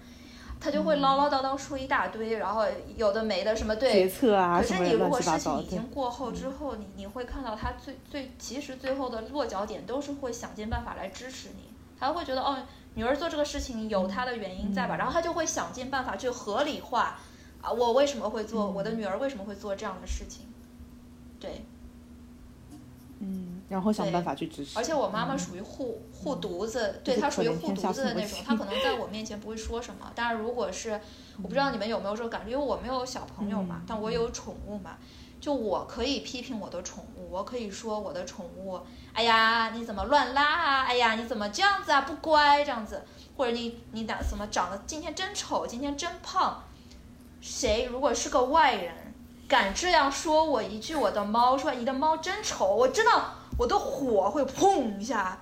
[0.61, 2.65] 她就会唠唠叨叨说一大堆，然后
[2.97, 4.09] 有的没的什么决对。
[4.09, 5.83] 策啊可是你如果事情已经。
[5.89, 11.65] 过后之后，你你会看到她最最其实最后的落脚点都是会想尽办法来支持你，
[11.99, 12.59] 她会觉得哦，
[12.95, 17.19] 女儿做这个事情有她的原因在吧，然后她就会想尽办法去合理化
[17.61, 20.47] 啊，我为什么会做，我的女儿为什么会做这样的事情，
[21.41, 21.65] 对。
[23.21, 24.77] 嗯，然后想办法去支持。
[24.79, 31.01] 而且我妈妈属于护护犊子，对她属于护犊子的那种她可能在我面前不会说什么，但是如果是
[31.39, 34.99] 我不知道你们有没有这种感觉，因为我没有小朋友嘛，但我有宠物嘛，
[35.45, 38.81] 就我可以批评我的宠物，我可以说我的宠物，
[39.13, 43.05] 哎呀你怎么乱拉啊，哎呀你怎么这样子啊，不乖这样子，
[43.37, 46.63] 或者你你打怎么长得今天真丑，今天真胖，
[47.43, 48.95] 谁如果是个外人。
[49.47, 53.13] 敢这样说我一句，我的猫说你的猫真丑，我真的
[53.59, 55.39] 我的火会砰一下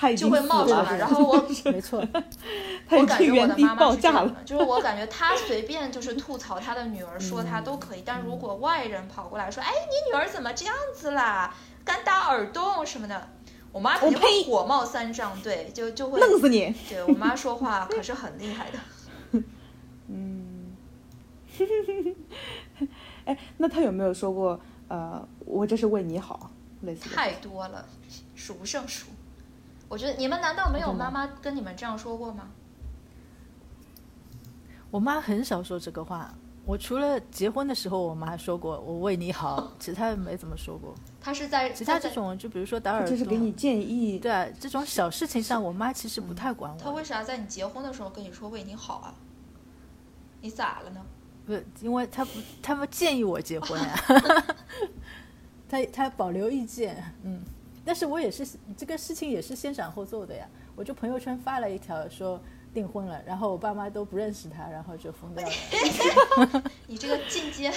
[0.00, 1.36] 他就会冒出来，了然后我
[1.70, 1.98] 没错，
[2.90, 3.90] 我感觉我的妈妈。
[3.92, 13.28] 是这样的，就是我感觉 她随便就是吐槽她的女儿，说她都可以，但如果外人跑过来说，哎，你女儿怎么这样子啦，敢打耳洞什么的，
[13.72, 16.74] 我妈肯定会火冒三丈，对，就就会弄死你！
[16.88, 19.42] 对我妈说话可是很厉害的。
[20.08, 20.74] 嗯，
[23.26, 24.58] 哎，那她有没有说过
[24.88, 27.14] 呃，我这是为你好，类似的？
[27.14, 27.84] 太多了，
[28.34, 29.06] 数不胜数。
[29.90, 32.48] 我觉得你们难道没有妈妈跟你们这样说过吗？
[34.88, 36.32] 我妈很少说这个话。
[36.64, 40.94] 我除了结婚的时候，我妈说过“我为你好 ”，其他没怎么说过。
[41.20, 46.78] 她是在其他这种，就比如说打耳洞，就是给你建议，对啊，这种小事情上，我妈其实不太管我。
[46.78, 49.12] 她为啥在你结婚的时候跟你说为你好啊？
[50.40, 51.04] 你咋了呢？
[51.44, 52.30] 不是，因为她不，
[52.62, 54.00] 她不建议我结婚呀、
[55.68, 57.42] 她她保留意见，嗯，
[57.84, 60.46] 但是我也是这个事情也是先斩后奏的呀。
[60.76, 62.40] 我就朋友圈发了一条说，
[62.72, 66.62] 订婚了，然后我爸妈都不认识他，然后就疯掉了。
[66.86, 67.70] 你这个进阶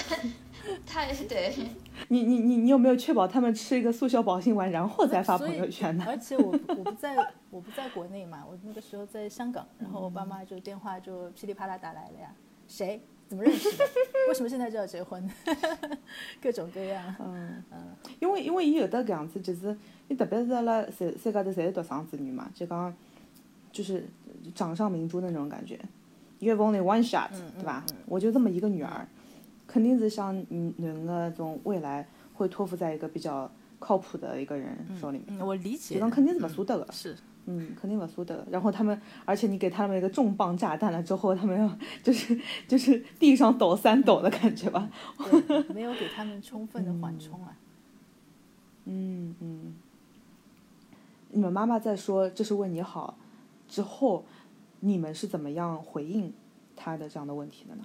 [0.86, 1.54] 太对，
[2.08, 6.04] 你你你你有没有确保他们吃一个速效保心丸，然后再发朋友圈呢？
[6.08, 7.14] 而且我我不在
[7.50, 12.32] 我不在国内嘛，我那个时候在香港，然后我爸妈就电话就噼里啪啦打来了呀，
[12.66, 13.84] 谁怎么认识的？
[14.28, 15.28] 为什么现在就要结婚？
[16.42, 17.14] 各种各样。
[17.20, 17.62] 嗯
[18.20, 19.76] 因为因为伊有的搿样子，就是
[20.08, 22.94] 伊特别是阿拉三三家头侪是独生子女嘛，就讲
[23.72, 24.06] 就是
[24.54, 25.78] 掌上明珠的那种感觉。
[26.40, 27.84] You have only one shot，、对吧？
[28.06, 29.06] 我就这么一个女儿，
[29.66, 36.00] 肯定是想嗯囡个种未来会托付在一个比较靠谱的一个人手里面，嗯，我理解就。
[36.00, 36.92] 讲肯定是勿舍得个。
[36.92, 38.46] 是，嗯，肯定不舍得。
[38.50, 44.90] 然后他们，而且你给他们一个重磅炸弹了之后，他们要就是就是地上抖三抖的感觉吧。
[45.18, 47.56] 对， 没有给他们充分的缓冲啊。
[48.84, 49.74] 嗯嗯。
[51.30, 53.16] 你们妈妈在说这是为你好
[53.68, 54.24] 之后，
[54.80, 56.32] 你们是怎么样回应
[56.76, 57.82] 他的这样的问题的呢？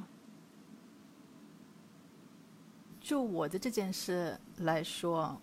[3.01, 5.35] 就我的这件事来说，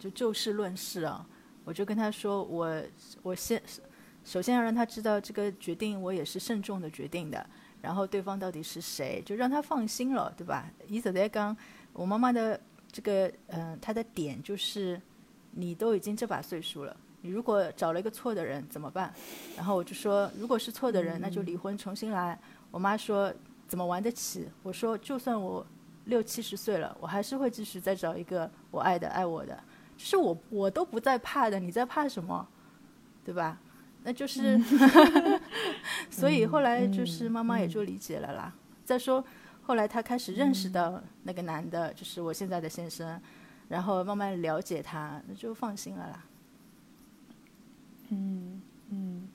[0.00, 1.24] 就就事论事啊，
[1.64, 2.82] 我就跟他说，我
[3.22, 3.60] 我先
[4.24, 7.44] 首先要让他知道这个决定我也是慎重的决定的，
[7.82, 10.70] 然后对方到底是谁，就让他放心了，对吧？
[10.86, 11.56] 伊实在讲，
[11.92, 12.58] 我妈妈的
[12.90, 15.00] 这个嗯、呃，她的点就是，
[15.50, 16.96] 你都已经这把岁数了。
[17.20, 19.12] 你如果找了一个错的人怎么办？
[19.56, 22.38] 然后我就说，如果是错的人，那就离婚重新来。
[22.70, 23.32] 我妈说
[23.66, 24.48] 怎么玩得起？
[24.62, 25.66] 我说就算我
[26.04, 29.58] 六七十岁了，我还是会继续再找一个我爱的、爱我的。
[29.96, 32.46] 就是我我都不在怕的，你在怕什么？
[33.24, 33.58] 对吧？
[34.02, 34.60] 那就是，
[36.10, 38.54] 所以后来就是妈妈也就理解了啦。
[38.84, 39.24] 再说
[39.62, 43.18] 后来她开始认识到那个男的，就是我现在的先生，
[43.68, 46.24] 然后慢慢了解他，那就放心了啦。
[48.10, 49.28] 嗯嗯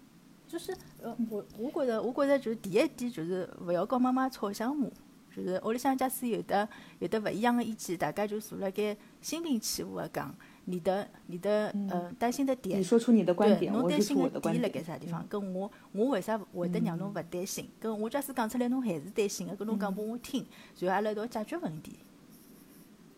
[0.47, 4.87] 就是呃，我我觉得我觉得就是第一点就是勿要跟妈妈吵相骂，
[5.35, 6.69] 就是屋里向假使有的
[6.99, 10.33] 有的勿一样的意见，大家就坐辣盖心平气和的讲，
[10.69, 14.71] 你的你的呃担心的点你，说出你的观，点，侬担心我的的点辣观点。
[14.71, 15.25] 盖啥地方？
[15.27, 17.67] 跟我我为啥会得让侬勿担心？
[17.79, 20.45] 跟我假使讲出来侬还是担心的，跟侬讲拨我听，
[20.79, 21.93] 然后阿拉一道解决问题。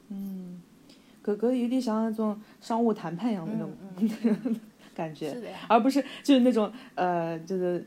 [0.09, 0.61] 嗯
[1.23, 4.55] 搿搿有点像那种商务谈判一样的那种、
[4.95, 5.29] 感觉。
[5.33, 5.59] 是的呀。
[5.67, 7.85] 而不是就是那种呃，就是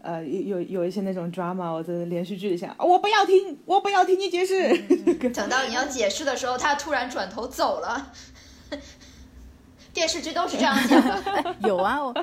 [0.00, 4.76] 呃有有有一些那种 drama 或者连续剧里像、啊我不要听，我不要听你解释。
[5.32, 8.12] 等到你要解释的时候，他突然转头走了。
[9.92, 11.56] 电视剧都是这样讲的。
[11.66, 12.14] 有啊，我，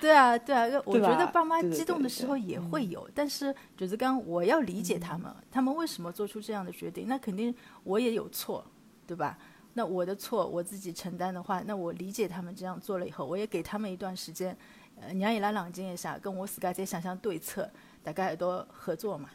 [0.00, 8.64] 对啊，对啊，我觉得爸妈激动的时候也会有，但是就是刚我要理解他们，他们为什么做出这样的决定，那肯定我也有错，
[9.06, 9.38] 对吧？
[9.72, 14.56] 那我的错我自己承担的话，那我理解他们这样做了以后，我也给他们一段时间，
[15.00, 17.70] 呃，让伊拉冷静一下，跟我自家再想想对策，
[18.02, 19.30] 大家一道合作嘛。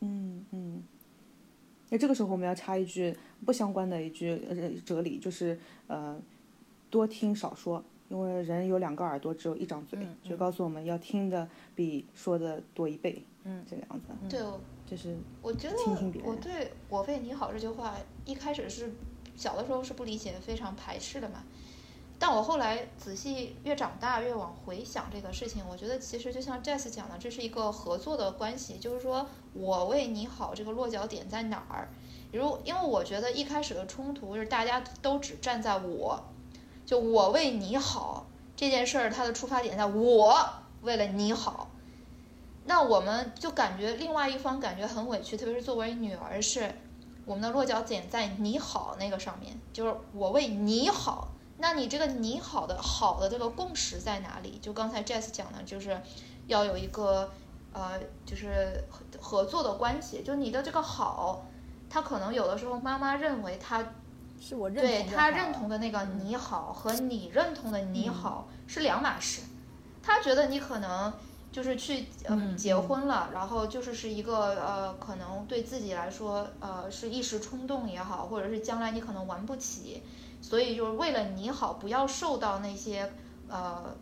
[0.00, 0.82] 嗯嗯。
[1.92, 6.18] 那这个时候我们要插一句不相关的一句呃哲理，就是呃
[6.88, 13.22] 多听少说，因为人有两个耳朵，只有一张嘴，嗯就告诉我们要听的比说的多一倍。
[13.44, 14.40] 嗯，这个样子，对，
[14.86, 18.90] 就是我觉得倾听别人我对“我为你好”这句话一开始是
[19.36, 21.44] 小的时候是不理解、非常排斥的嘛。
[22.22, 31.88] 但我后来仔细越长大越往回想这个事情，我觉得其实就像 Jess 讲的，这是一个合作的关系，就是说我为你好这个落脚点在哪儿？
[32.32, 36.22] 如因为我觉得一开始的冲突就是大家都只站在我，
[36.86, 40.48] 就我为你好这件事儿，它的出发点在我
[40.82, 41.70] 为了你好。
[42.66, 46.72] 那我们就感觉另外一方感觉很委屈，特别是作为女儿是，
[47.26, 51.26] 我们的落脚点在你好那个上面，就是我为你好。
[51.62, 54.58] 那你这个你好的好的这个共识在哪里？
[54.60, 55.96] 就刚才 Jess 讲的，就是
[56.48, 57.30] 要有一个
[57.72, 60.24] 呃，就是合合作的关系。
[60.24, 61.46] 就你的这个好，
[61.88, 63.94] 他可能有的时候妈妈认为他
[64.40, 69.42] 是我认对他认同的那个你好和你认同的你好是两码事，
[70.02, 71.12] 他觉得你可能
[71.52, 80.02] 就是去嗯嗯结婚了，然后就是是一个呃可能对自己来说呃是一时冲动也好，或者是将来你可能玩不起，
[80.42, 83.10] 所以就是为了你好，不要受到那些
[83.48, 83.96] 呃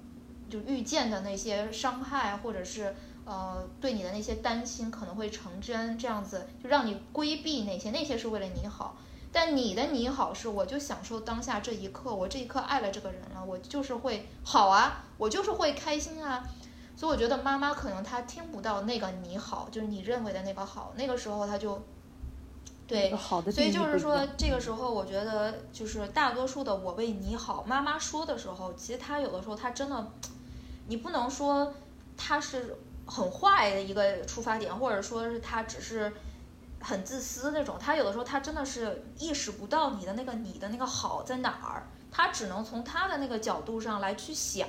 [0.48, 8.96] 就遇见的那些伤害，或者是呃对你的那些担心可能会成真，这样子就让你规避那些，那些是为了你好。
[9.32, 16.44] 但你的你好是，我就享受当下这一刻，我这一刻爱了这个人了，我就是会好啊，我就是会开心啊。
[16.96, 21.80] 所以我觉得妈妈可能她听不到那个你好，就是你认为的那个好，那个时候她就
[22.90, 30.10] 对，好的所以就是说这个时候我觉得就是大多数的我为你好，妈妈说的时候，其实她有的时候她真的，
[30.88, 31.72] 你不能说
[32.16, 32.76] 他是
[33.06, 36.12] 很坏的一个出发点，或者说是他只是
[36.80, 37.76] 很自私那种。
[37.78, 44.68] 他有的时候他真的是意识不到你的那个你的那个好在哪儿，他只能从他的那个角度上来去想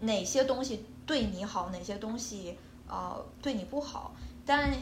[0.00, 2.58] 哪些东西对你好，哪些东西
[2.88, 4.12] 呃对你不好。
[4.44, 4.72] 但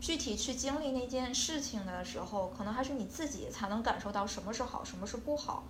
[0.00, 5.64] 具体去经历那件事情的时候，可能还是你自己才能感受到什么是好，什么是不好。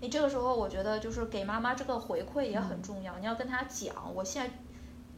[0.00, 3.18] 你这个时候，我觉得就是给妈妈这个回馈也很重要。
[3.18, 4.52] 你要跟她讲，我现在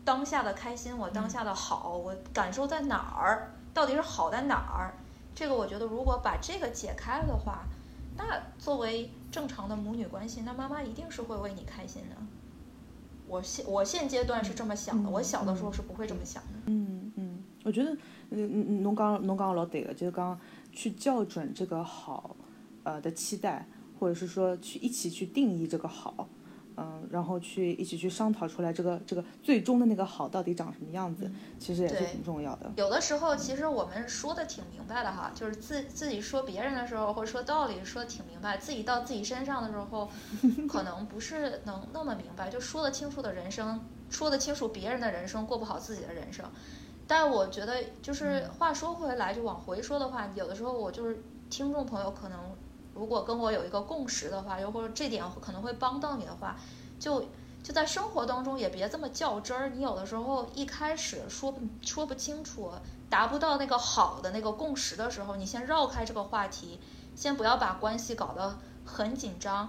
[0.05, 4.95] 当下的开心，我当下的好，我感受在哪儿，到底是好在哪儿？
[5.35, 7.65] 这个我觉得，如果把这个解开了的话，
[8.17, 8.25] 那
[8.59, 12.17] 作为正常的母女关系，那妈妈一定是会为你开心的。
[13.27, 16.51] 我现我现阶段是这么想的，我小的时候是不会这么想的。
[16.67, 17.97] 嗯嗯，我觉得，
[18.35, 20.39] 嗯嗯，侬刚侬刚老对了，就是刚
[20.73, 22.37] 去校准这个好，
[22.83, 23.67] 呃的期待。
[23.97, 26.29] 或者是说去一起去定义这个好，
[26.77, 31.31] 嗯，然后去一起去商讨出来这个这个最终的那个好到底长什么样子，
[31.61, 32.71] 其实也是挺重要的。
[32.77, 40.11] 有的时候其实我们说的挺明白的哈，就是自自己说别人的时候或者说道理说的挺明白，自己到自己身上的时候，
[40.69, 42.51] 可能不是能那么明白。
[42.51, 43.81] 就说得清楚的人生，
[44.11, 46.45] 说得清楚别人的人生，过不好自己的人生。
[47.07, 52.39] 但我觉得就是话说回来，就往回说的话，有的时候我就是听众朋友可能。
[52.95, 56.55] 如果跟我有一个共识的话，又或者这点可能会帮到你的话，
[57.01, 57.25] 就
[57.61, 59.69] 就在生活当中也别这么较真儿。
[59.71, 62.71] 你有的时候一开始说不说不清楚，
[63.11, 66.79] 达不到那个好的那个共识的时候，你先绕开这个话题，
[67.17, 69.69] 先不要把关系搞得很紧张，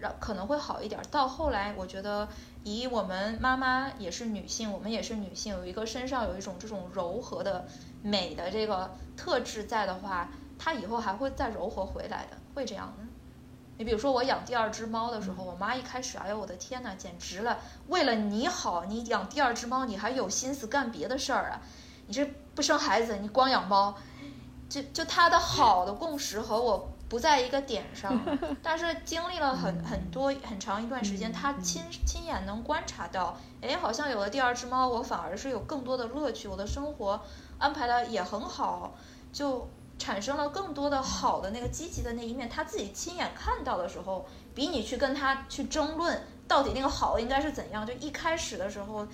[0.00, 1.00] 让可能会好一点。
[1.10, 2.28] 到后来，我觉得
[2.64, 7.66] 以我们妈妈也是女性，我们也是女性，有一个身上有一种这种柔和的
[8.02, 10.28] 美的这个特质在的话。
[10.58, 13.04] 她以后还会再柔和回来的，会这样的。
[13.76, 17.58] 你比如说，我养第二只猫的时候，我妈一开始，哎呦我的天呐，简直了！
[17.88, 21.60] 为了你好，你养第二只猫，你还有心思干别的事儿啊？
[22.06, 22.24] 你这
[22.54, 23.94] 不生孩子，你光养猫，
[24.66, 28.18] 就就她的好的共识和我不在一个点上。
[28.62, 37.20] 但是经历了很很多很长一段时间，他亲亲眼能观察到，哎，好像有了第二只猫，我反而是有更多的乐趣，我的生活
[37.58, 38.94] 安排的也很好，
[39.32, 39.68] 就。
[39.98, 49.08] 产生了更多的好的那个积极的那一面，他自己亲眼看到的时候，比你去跟他去争论到底那个好应该是怎样，就一开始的时候，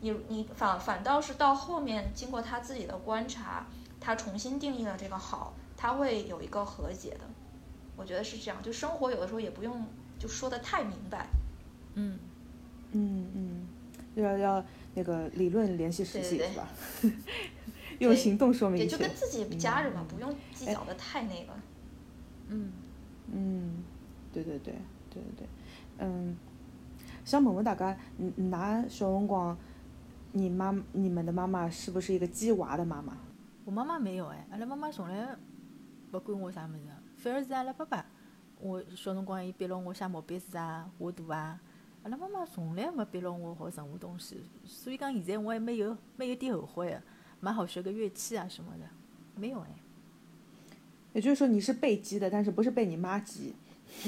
[0.00, 3.66] 你你反反倒是到后面经过他自己的观察，
[4.00, 7.20] 他重新定义了这个好，他会有一个和解的，
[7.96, 8.62] 我觉得是这样。
[8.62, 9.82] 就生活有的时候也不用
[10.18, 11.26] 就说的太明白，
[11.94, 12.18] 嗯
[12.92, 13.66] 嗯嗯，
[14.14, 14.64] 要要
[14.94, 16.68] 那个理论联系实际是吧？
[17.98, 21.52] 用行动说明也就跟自己家人嘛，不用计较的太那个。
[22.48, 22.72] 嗯
[23.32, 23.82] 嗯，
[24.34, 24.74] 对对对
[25.08, 25.46] 对对对，
[25.98, 26.36] 嗯，
[27.24, 27.96] 想问问大家，
[28.36, 29.56] 拿小辰光，
[30.32, 33.16] 你妈你们的妈妈是不是一个鸡娃的妈妈？
[33.64, 35.26] 我妈妈没有哎，阿拉妈妈从来
[36.10, 36.80] 不管我啥物事，
[37.16, 38.04] 反而是阿拉爸爸，
[38.58, 41.60] 我小辰光伊逼牢我写毛笔字啊、画图啊，
[42.02, 47.02] 阿拉妈妈从来没逼牢我学任何东西，所以讲现在我还没有没有点后悔的。
[47.42, 48.84] 蛮好学个乐器啊什么的，
[49.34, 49.68] 没有哎。
[51.14, 53.54] 也就是说你是被激的，但是不是被你妈激？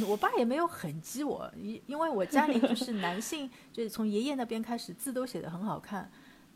[0.07, 6.11] 我爸也没有很激我，因因为我家里就是男性， 就是从爷爷那边开始字都写的很好看，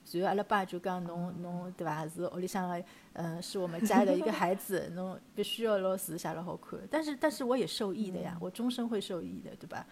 [0.06, 2.06] 所以阿拉爸就讲侬侬对伐？
[2.08, 2.84] 是屋里向个，
[3.14, 6.78] 嗯，是我们家的一个孩子， 侬必须要老字写了好看。
[6.88, 9.84] 但是但是我也受益的呀，我终身会受益的，对吧？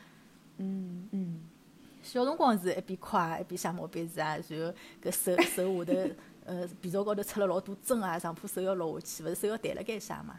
[0.59, 1.41] 嗯嗯。
[2.01, 6.15] 小辰光是一边快一边写毛笔字啊，然后搿手 手下头。
[6.45, 10.37] 呃，皮草高头出了老多针啊，上铺手要落下去，勿是手要抬辣盖写嘛？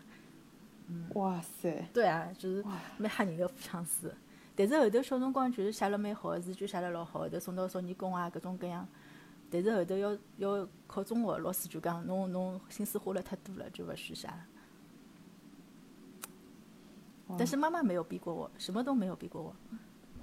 [0.88, 1.10] 嗯。
[1.16, 1.86] 哇塞！
[1.92, 2.64] 对啊，就是
[2.98, 4.10] 蛮吓人个腹腔书。
[4.56, 8.88] 但是后头小辰光就是写了蛮好，字就写了老好，后头送到少年宫啊，各种各样。
[9.64, 14.30] 但是后头要要考中学，老师就讲侬侬心思花了太多了，就勿许写。
[17.38, 19.56] 但是妈妈没有逼过我，什么都没有逼过我。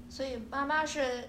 [0.09, 1.29] 所以妈妈是。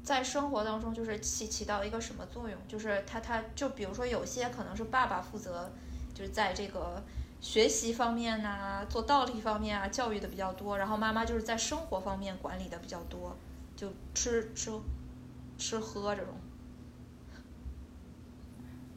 [0.00, 2.58] 在生活当中，就是起起到一个什么作用？
[2.66, 5.70] 就是他他就比如说有些可能是爸爸负责，
[6.14, 7.04] 就是在这个
[7.42, 13.36] 学习方面呐，做道理方面啊，教育的比较多，然后妈妈就是在生活方面管理的比较多，
[13.76, 14.80] 就吃吃
[15.58, 16.32] 吃喝这种。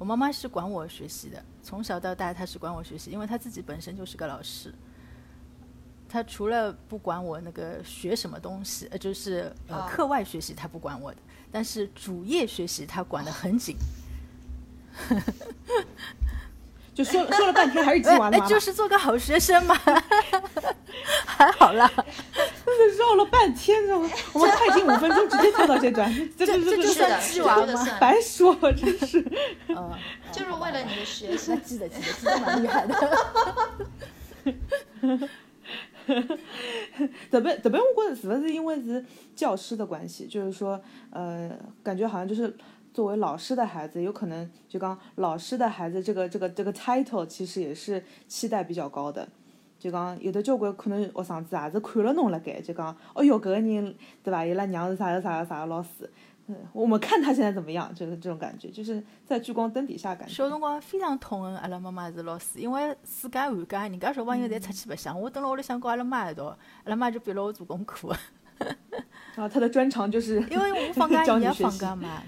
[0.01, 4.73] 我妈妈是管我学习的，从小到大她是管我学习，因为她自己本身就是个老师。
[6.09, 11.17] 她除了不管我那个学什么东西，呃，就是呃课外学习她不管我的，
[11.51, 13.77] 但是主业学习她管得很紧。
[16.95, 19.75] 就说说了半天还是鸡娃就是做个好学生嘛，
[21.27, 21.87] 还好啦。
[22.81, 24.09] 的绕了半天，知道吗？
[24.33, 29.23] 我 们快进五分钟，直接跳到这段， 这这这这就是的，鸡娃吗白说，真是。
[29.69, 29.91] 嗯，
[30.31, 31.57] 就是为了你的学习那。
[31.63, 32.95] 记得记得记得蛮厉害的。
[37.29, 39.05] 特别特别，我觉得是不是因为是
[39.35, 41.51] 教师的关系，就是说，呃，
[41.83, 42.53] 感觉好像就是
[42.93, 49.27] 作为老师的孩子，有可能就刚老师的孩子这个这个这个 title 其实也是期待比较高的。
[49.81, 54.45] 就讲有的交关可能学生子也是看了侬辣盖，就讲，哦哟，搿个人对伐？
[54.45, 56.07] 伊拉娘是啥个啥个啥个老师，
[56.45, 60.33] 嗯，我们看他现在怎么样，就是这种感觉，就是在聚光灯底下感觉。
[60.35, 68.15] 小辰光非常痛恨阿拉妈妈是老师，因为暑假寒假人家小朋友侪出去白相，我蹲辣屋里向跟阿拉妈一道，阿拉妈就逼牢我做功课。
[69.35, 72.21] 然 后他的专长就是因为我放假 教伊也放假嘛，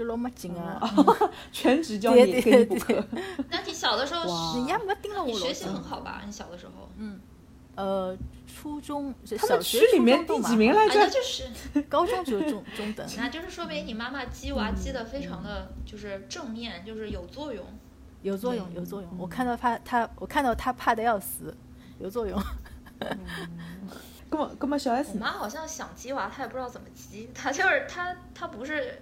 [0.00, 0.80] 就老没劲啊。
[1.52, 3.04] 全职教你对对给你补课。
[3.50, 5.66] 那你小的时候哇人家没盯了我你学习。
[5.66, 6.22] 很好吧？
[6.24, 7.20] 你小的时候，嗯
[7.76, 10.94] 呃，初中是他们小学、区里面第几名来着？
[11.00, 11.44] 那就是，
[11.88, 13.06] 高中就中中等。
[13.18, 17.62] 那就是说明你妈妈激娃激的非常的就是正面，就是有作用。
[18.22, 19.10] 有作用，有作用。
[19.18, 21.54] 我看到他，他我看到他怕的要死，
[21.98, 22.42] 有作用。
[24.30, 25.18] 那么，那么小我 S 我？
[25.18, 29.00] 妈好像想鸡娃，她也不知道怎么鸡，她就是她 她不是，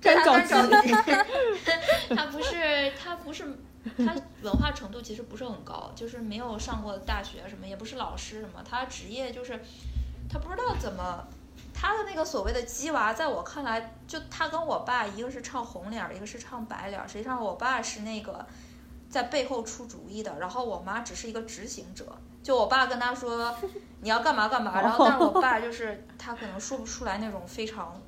[0.00, 3.44] 干她着干急着急，她不是她不是
[3.98, 9.60] 她文化程度其实不是很高，就是没有上过大学什么，也不是老师什么，她职业就是
[10.28, 11.26] 她不知道怎么。
[11.72, 17.08] 她的那个所谓的鸡娃，在我看来，就她跟我爸，一个是唱红脸儿，一个是唱白脸儿。
[17.08, 18.44] 实际上，我爸是那个
[19.10, 22.06] 在背后出主意的，然后我妈只是一个执行者。
[22.42, 23.54] 就我爸跟他说
[24.00, 28.00] 你要干嘛干嘛，然后但是我爸就是他可能说不出来那种非常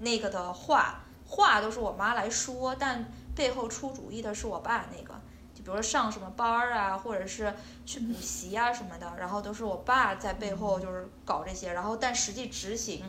[0.00, 3.04] 那个的话，话都是我妈来说，但
[3.36, 5.14] 背后出主意的是我爸那个。
[5.54, 7.54] 就比如说上什么班儿啊，或者是
[7.86, 13.00] 去补习啊什么的，然后都是我爸在背后就是搞这些，然后但实际执行，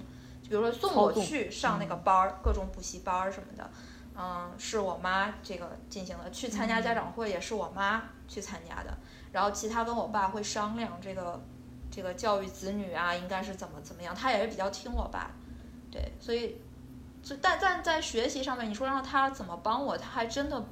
[0.42, 3.70] 就比如说送我去上那个班儿，各种补习班儿什么的，
[4.20, 6.32] 嗯，是我妈这个进行的。
[6.32, 8.98] 去参加家长会也是我妈去参加的，
[9.32, 11.40] 然后其他跟我爸会商量这个
[11.92, 15.30] 这个教育子女啊，应该是怎么怎么样，他也是比较听我爸，
[15.92, 16.58] 对，所以，
[17.22, 20.66] 所以但但在学习上面，你说让他怎么帮我，他还真的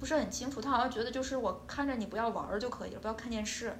[0.00, 3.76] 不是很清楚，他好像觉得就是我看着你不要玩儿就可以了，不要看电视。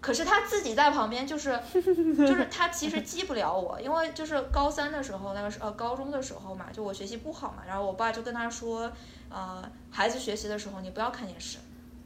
[0.00, 8.90] 可是他自己在旁边，就是 就是他其实激不了我，因为就是高三的时候，那个是呃高中的时候嘛，就我学习不好嘛，然后我爸就跟他说，
[9.28, 11.58] 呃，孩子学习的时候你不要看电视。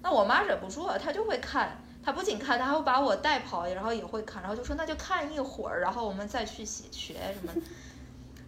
[0.02, 7.62] 那我妈忍不住了，她就会看，她不仅看，她还会把我带跑，然后也会看，然后就说那就看一会儿，然后我们再去学学什么。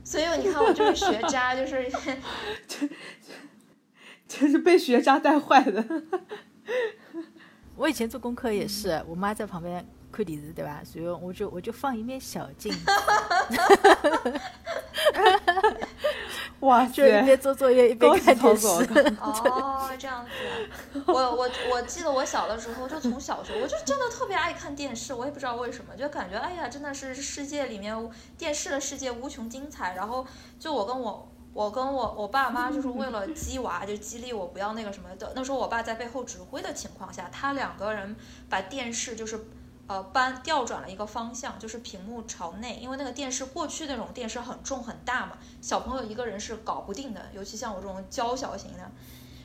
[0.02, 1.88] 所以你看我就是学渣，就是
[4.26, 5.84] 就是被学渣带坏的。
[7.76, 10.80] 我以前做功课也是，我妈在旁边看电视，对吧？
[10.84, 12.90] 所以我就我就放一面小镜子，
[16.60, 18.66] 哇就一塞，边做作业一边看电视。
[19.20, 20.30] 哦，这样子。
[21.06, 29.94] 我我我记得我小的时候，就从小学我就真的特别爱看电视，我也不知道为什么，就感觉哎呀，真的是世界里面电视的世界无穷精彩。
[29.96, 30.26] 然后
[30.58, 31.28] 就我跟我。
[31.54, 35.32] 我跟我我爸妈就是为了 激娃，就激励我不要那个什么的。
[35.36, 38.16] 那时候我爸在背后指挥的情况下，他两个人
[38.50, 39.46] 把电视就是
[39.86, 48.90] 呃搬调转了一个方向，就是屏幕朝内，因为那个电视过去那种电视很重很大嘛，小朋友一个人是搞不定的，尤其像我这种娇小型的，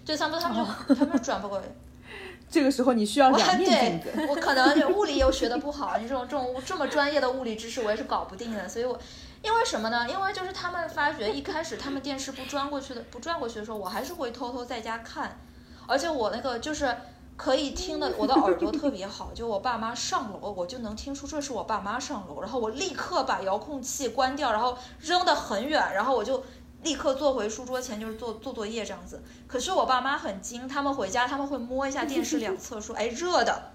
[0.03, 1.65] 就他们他们就他们就转不过来。
[2.49, 4.27] 这个时候你需要我两面镜对子。
[4.27, 8.99] 我可能物理又学的不好， 你这种这种这么专业的物理知识我也是搞不定的，所以我
[9.41, 10.09] 因为什么呢？
[10.09, 15.39] 因为就是他们发觉一开始他们电视不转过去的不转过去的时候，我还是会偷偷在家看，
[15.87, 16.95] 而且我那个就是
[17.37, 26.43] 可以听的， 我的耳朵特别好，就我爸妈上楼，我就能听出这是我爸妈上楼，然后我立刻把遥控器关掉，然后扔得很远，然后我就。
[26.81, 29.21] 立刻坐回书桌前，就是做做作业这样子。
[29.47, 33.73] 可是我爸妈很精，他们回家他们会摸一下电视两侧，说：“哎，热的。”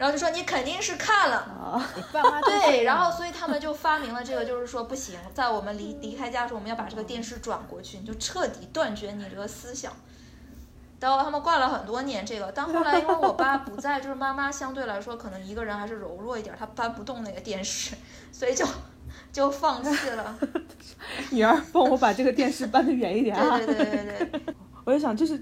[0.00, 1.46] 然后就说：“你肯定是看了。”
[2.10, 9.92] 爸妈对，然后所以他们就发明了这个，就是说不行，在我们离离开家的时候，我们要把这个电视转过去，你就彻底断绝你这个思想。
[11.00, 17.94] 然后他们挂了很多年这个，但后来因为我爸不在，就是妈妈相对来说可能一个人还是柔弱一点，她搬不动那个电视，
[18.32, 18.66] 所以就
[19.30, 20.34] 就放弃了。
[21.30, 23.58] 女儿，帮我把这个电视搬得远一点啊！
[23.58, 25.38] 对对对对对 我就想，就是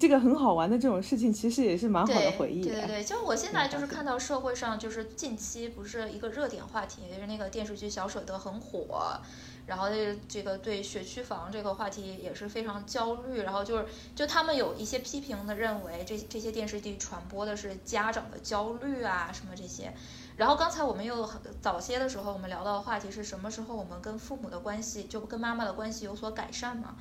[0.00, 2.64] 这这个很好玩的这种事情，其实也是蛮好的回忆。
[2.64, 9.16] 对对对，就我现在就是看到社会上就是近期不是一个热点话题，就是那个电视剧《小舍得》很火，
[9.66, 13.86] 然后这这个对学区房这个话题也是非常焦虑，然后就是
[14.16, 19.92] 就他们有一些批评的认为这这些电视剧传播的是家长的焦虑啊什么这些。
[20.36, 21.30] 然后刚才我们又
[21.60, 26.96] 早些的时候我们聊到的话题是什么时候我们跟父母的关系就跟妈妈的关系有所改善嘛？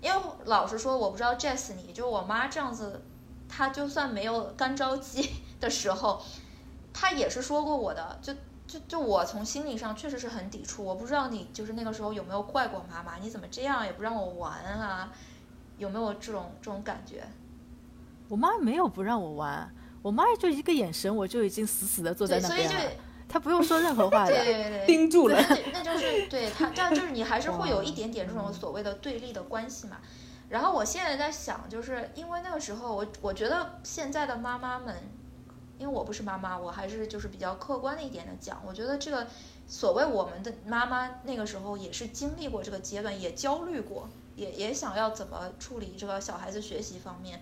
[0.00, 3.02] 因为老实说我不知道 Jess 你就我妈这样子，
[3.48, 5.30] 她就算没有干着急
[5.60, 6.22] 的时候，
[6.92, 8.34] 她也是说过我的就。
[8.70, 15.10] 就就我从心理上确实是很抵触，我不知道你就是那个时候有没有怪过妈妈，你怎么这样也不让我玩啊？
[15.76, 17.24] 有没有这种这种感觉？
[18.28, 19.68] 我妈没有不让我玩，
[20.02, 22.92] 我妈就一个眼神，我就已经死死的坐在那边了，
[23.30, 25.40] 她不用说任何话的，对对对，盯住了。
[25.72, 29.98] 那就是对他这样，就是你还是会有一点点这种所谓的对立的关系嘛。
[30.48, 34.96] 然后我现在在想，就是因为那个时候，我我觉得现在的妈妈们。
[35.78, 39.26] 因为我不是妈妈，我还是就是比较客观的一点的讲，我觉得这个
[39.66, 44.06] 所谓我们的妈妈那个时候也是经历过这个阶段，也焦虑过，
[44.36, 47.40] 也也想要怎么处理这个小孩子学习方面。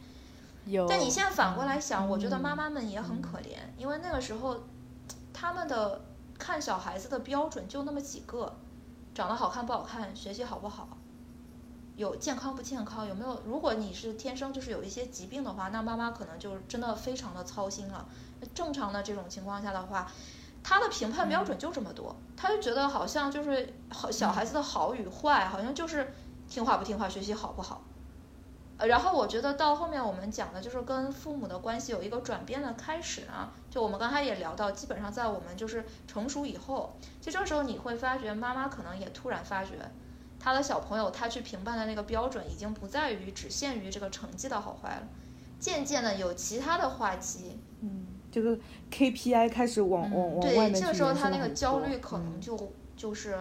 [0.66, 0.86] 有。
[0.86, 4.60] 但你现在反过来想，我觉得妈妈们也很可怜，因为那个时候
[5.40, 6.00] 他们的
[6.36, 8.56] 看小孩子的标准就那么几个，
[9.14, 10.88] 长得好看不好看，学习好不好。
[11.94, 13.06] 有健康不健康？
[13.06, 13.40] 有没有？
[13.44, 18.08] 如果你是天生就是有一些疾病的话，那妈妈可能就真的非常的操心了。
[18.52, 20.10] 正常的这种情况下的话，
[20.64, 26.12] 他的评判标准就这么多，他就觉得好像就是好小孩子的好与坏，好像就是
[26.48, 27.84] 听话不听话，学习好不好。
[28.78, 33.50] 呃，然后我觉得到后面我们讲的就是跟父母的关系有一个转变的开始呢。
[33.68, 39.72] 就我们刚才也聊到，基本上在我们就是成熟以后，就这时候你会发觉妈妈可能也突然发觉。
[40.40, 45.02] 他的小朋友，他去评判的那个标准已经不在于只限于这个成绩的好坏了，
[45.58, 48.56] 渐渐的有其他的话题，嗯，这个
[48.88, 52.56] KPI 开始往往往外面对，这个时候他那个焦虑可能就
[52.96, 53.36] 就是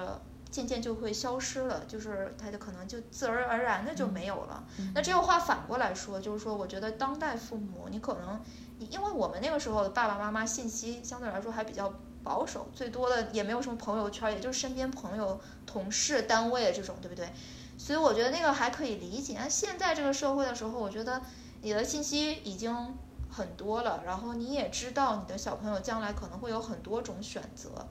[0.50, 4.64] 渐渐就会消失了，就是他就可能就自然而然的就没有了。
[4.94, 8.42] 那这个话反过来说，就是说，我觉得当代父母，你可能
[8.80, 11.94] 因为我们那个时候的爸爸妈妈信息相对来说还比较。
[12.24, 17.30] 保守最多的也没有什么朋友圈，也就是身边朋友、同事、单位这种，对不对？
[17.78, 19.38] 所以我觉得那个还可以理解。
[19.40, 21.22] 那现在这个社会的时候，我觉得
[21.62, 22.98] 你的信息已经
[23.30, 27.88] 很多了，然后你也知道你的小朋友将来可能会有很多种选择。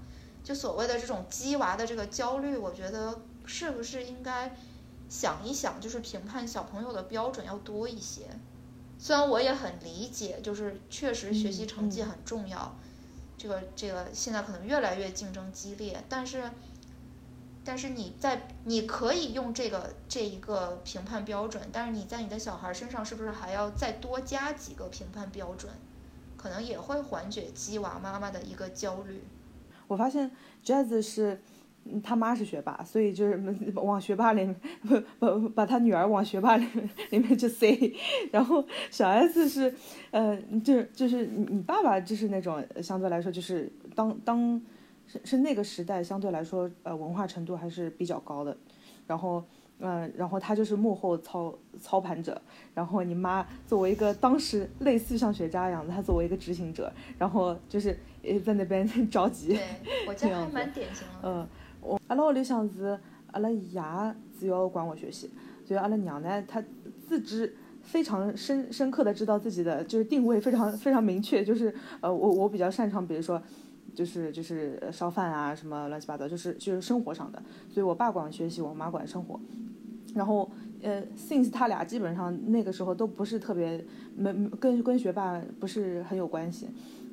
[0.46, 4.54] 就所谓的这种鸡娃的这个焦虑，我觉得是不是应该
[5.08, 8.26] 想一想，就是评判小朋友的标准要多一些。
[8.96, 12.76] 虽然我也很理解，就是确实学习成绩很重要。
[13.36, 16.48] 这个这个现在可能越来越竞争激烈，但是，
[17.64, 25.72] 但是你在你可以用这个这一个评判标准，但是你在你的小孩身上是不是还要再多加几个评判标准？
[26.36, 29.24] 可能也会缓解鸡娃妈妈的一个焦虑。
[29.88, 30.30] 我发现
[30.64, 31.40] Jazz 是。
[32.02, 33.40] 他妈是学霸，所以就是
[33.80, 34.56] 往学霸里面
[35.20, 37.78] 把把他女儿往学霸里面里面去塞。
[38.32, 39.72] 然后小 S 是，
[40.10, 44.60] 呃，就就是你爸爸就是那种相对来说就是当当
[45.06, 48.56] 是是那个时代相对来说呃文化程度还是比较高的。
[49.06, 49.44] 然后
[49.78, 52.42] 嗯，然后他就是幕后操操盘者。
[52.74, 57.96] 然后你妈作为一个当时类似像学渣一样的，她作为一个执行者，然后就是
[58.44, 59.48] 在那边 着急。
[59.48, 59.60] 对，
[60.06, 61.28] 我 家还蛮典型的。
[61.28, 61.46] 嗯。
[62.08, 62.98] 阿拉屋里向是
[63.30, 63.80] 阿拉爷
[64.40, 65.30] 主要管我学习，
[65.64, 66.60] 所以阿拉娘呢，她
[67.08, 73.40] 自知非常深深刻的知道自己的就是定位非常非常明确，就是呃我我比较擅长，比如说
[73.94, 79.38] 就是就是烧饭啊什么乱七八糟，就是就是生活上的，所以我爸管学习，我妈管生活，
[80.16, 80.50] 然后
[80.82, 83.84] 呃，since 他俩基本上那个时候都不是特别
[84.16, 86.68] 没跟跟学霸不是很有关系，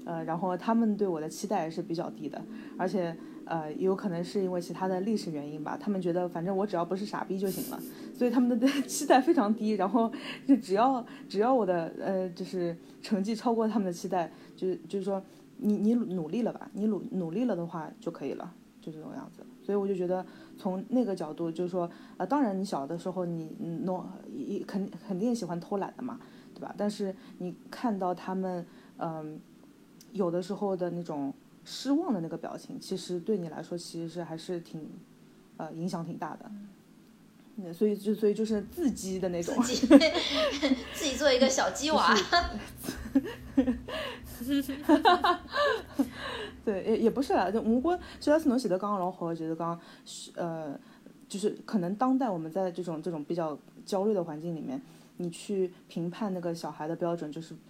[0.06, 2.42] 呃，然后他们对我的期待是比较低的，
[2.78, 3.16] 而且。
[3.46, 7.80] 呃，也有可能是因为其他的历史原因吧，他们觉得反正我只要不是傻逼就行了，
[8.18, 10.10] 所以他们的 期待非常低，然后
[10.48, 15.22] 就只要只要我的呃就是成绩超过他们的期待，就就是说
[15.58, 18.50] 你你努力了吧，你努努力了的话就可以了，
[18.80, 19.46] 就这种样子。
[19.62, 20.26] 所以我就觉得
[20.58, 26.18] 从那个角度就是说，呃，当然你小的时候你弄一肯肯定喜欢偷懒的嘛，
[26.56, 26.74] 对吧？
[26.78, 28.66] 但是你看到他们
[29.00, 29.38] 嗯
[30.14, 31.34] 有的时候的那种。
[31.66, 34.86] 失望的那个表情，其实对你来说，其实是还是挺，
[35.56, 36.52] 呃，影响挺大的。
[37.56, 39.88] 那所以就所以就是自激的那种，自己
[40.94, 42.14] 自己做一个小鸡娃。
[46.66, 49.80] 对，也也不是啦，就我觉虽然是侬写的刚刚老好，就是讲，
[50.36, 50.78] 呃，
[51.30, 54.82] 就是可能当代我们在这种这种比较焦虑的环境里面，
[55.16, 57.62] 你去评判那个小孩的标准，就是这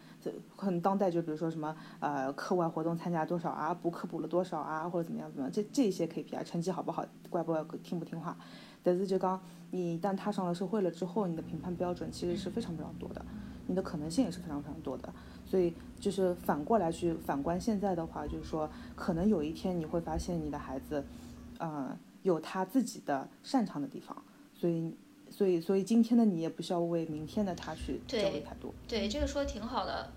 [0.56, 8.38] 很当代，就比如说什么呃课外活动参加多少啊，补课补了多少啊，或者怎么样怎么样，这这些 KPI 成绩好不好，乖不乖，听不听话。
[8.84, 13.26] 但是就刚你一旦踏上了社会了之后，你的评判标准其实是非常非常多的，
[13.68, 15.12] 你的可能性也是非常非常多的。
[15.46, 21.04] 所以就是反过来去反观现在的话，就是说可能有一天你会发现你的孩子，
[21.60, 24.96] 呃，有他自己的擅长的地方，所以。
[25.36, 28.72] 所以，所以今天的你也不需要为明天的他去焦虑太多。
[28.88, 30.12] 对，这个说的挺好的。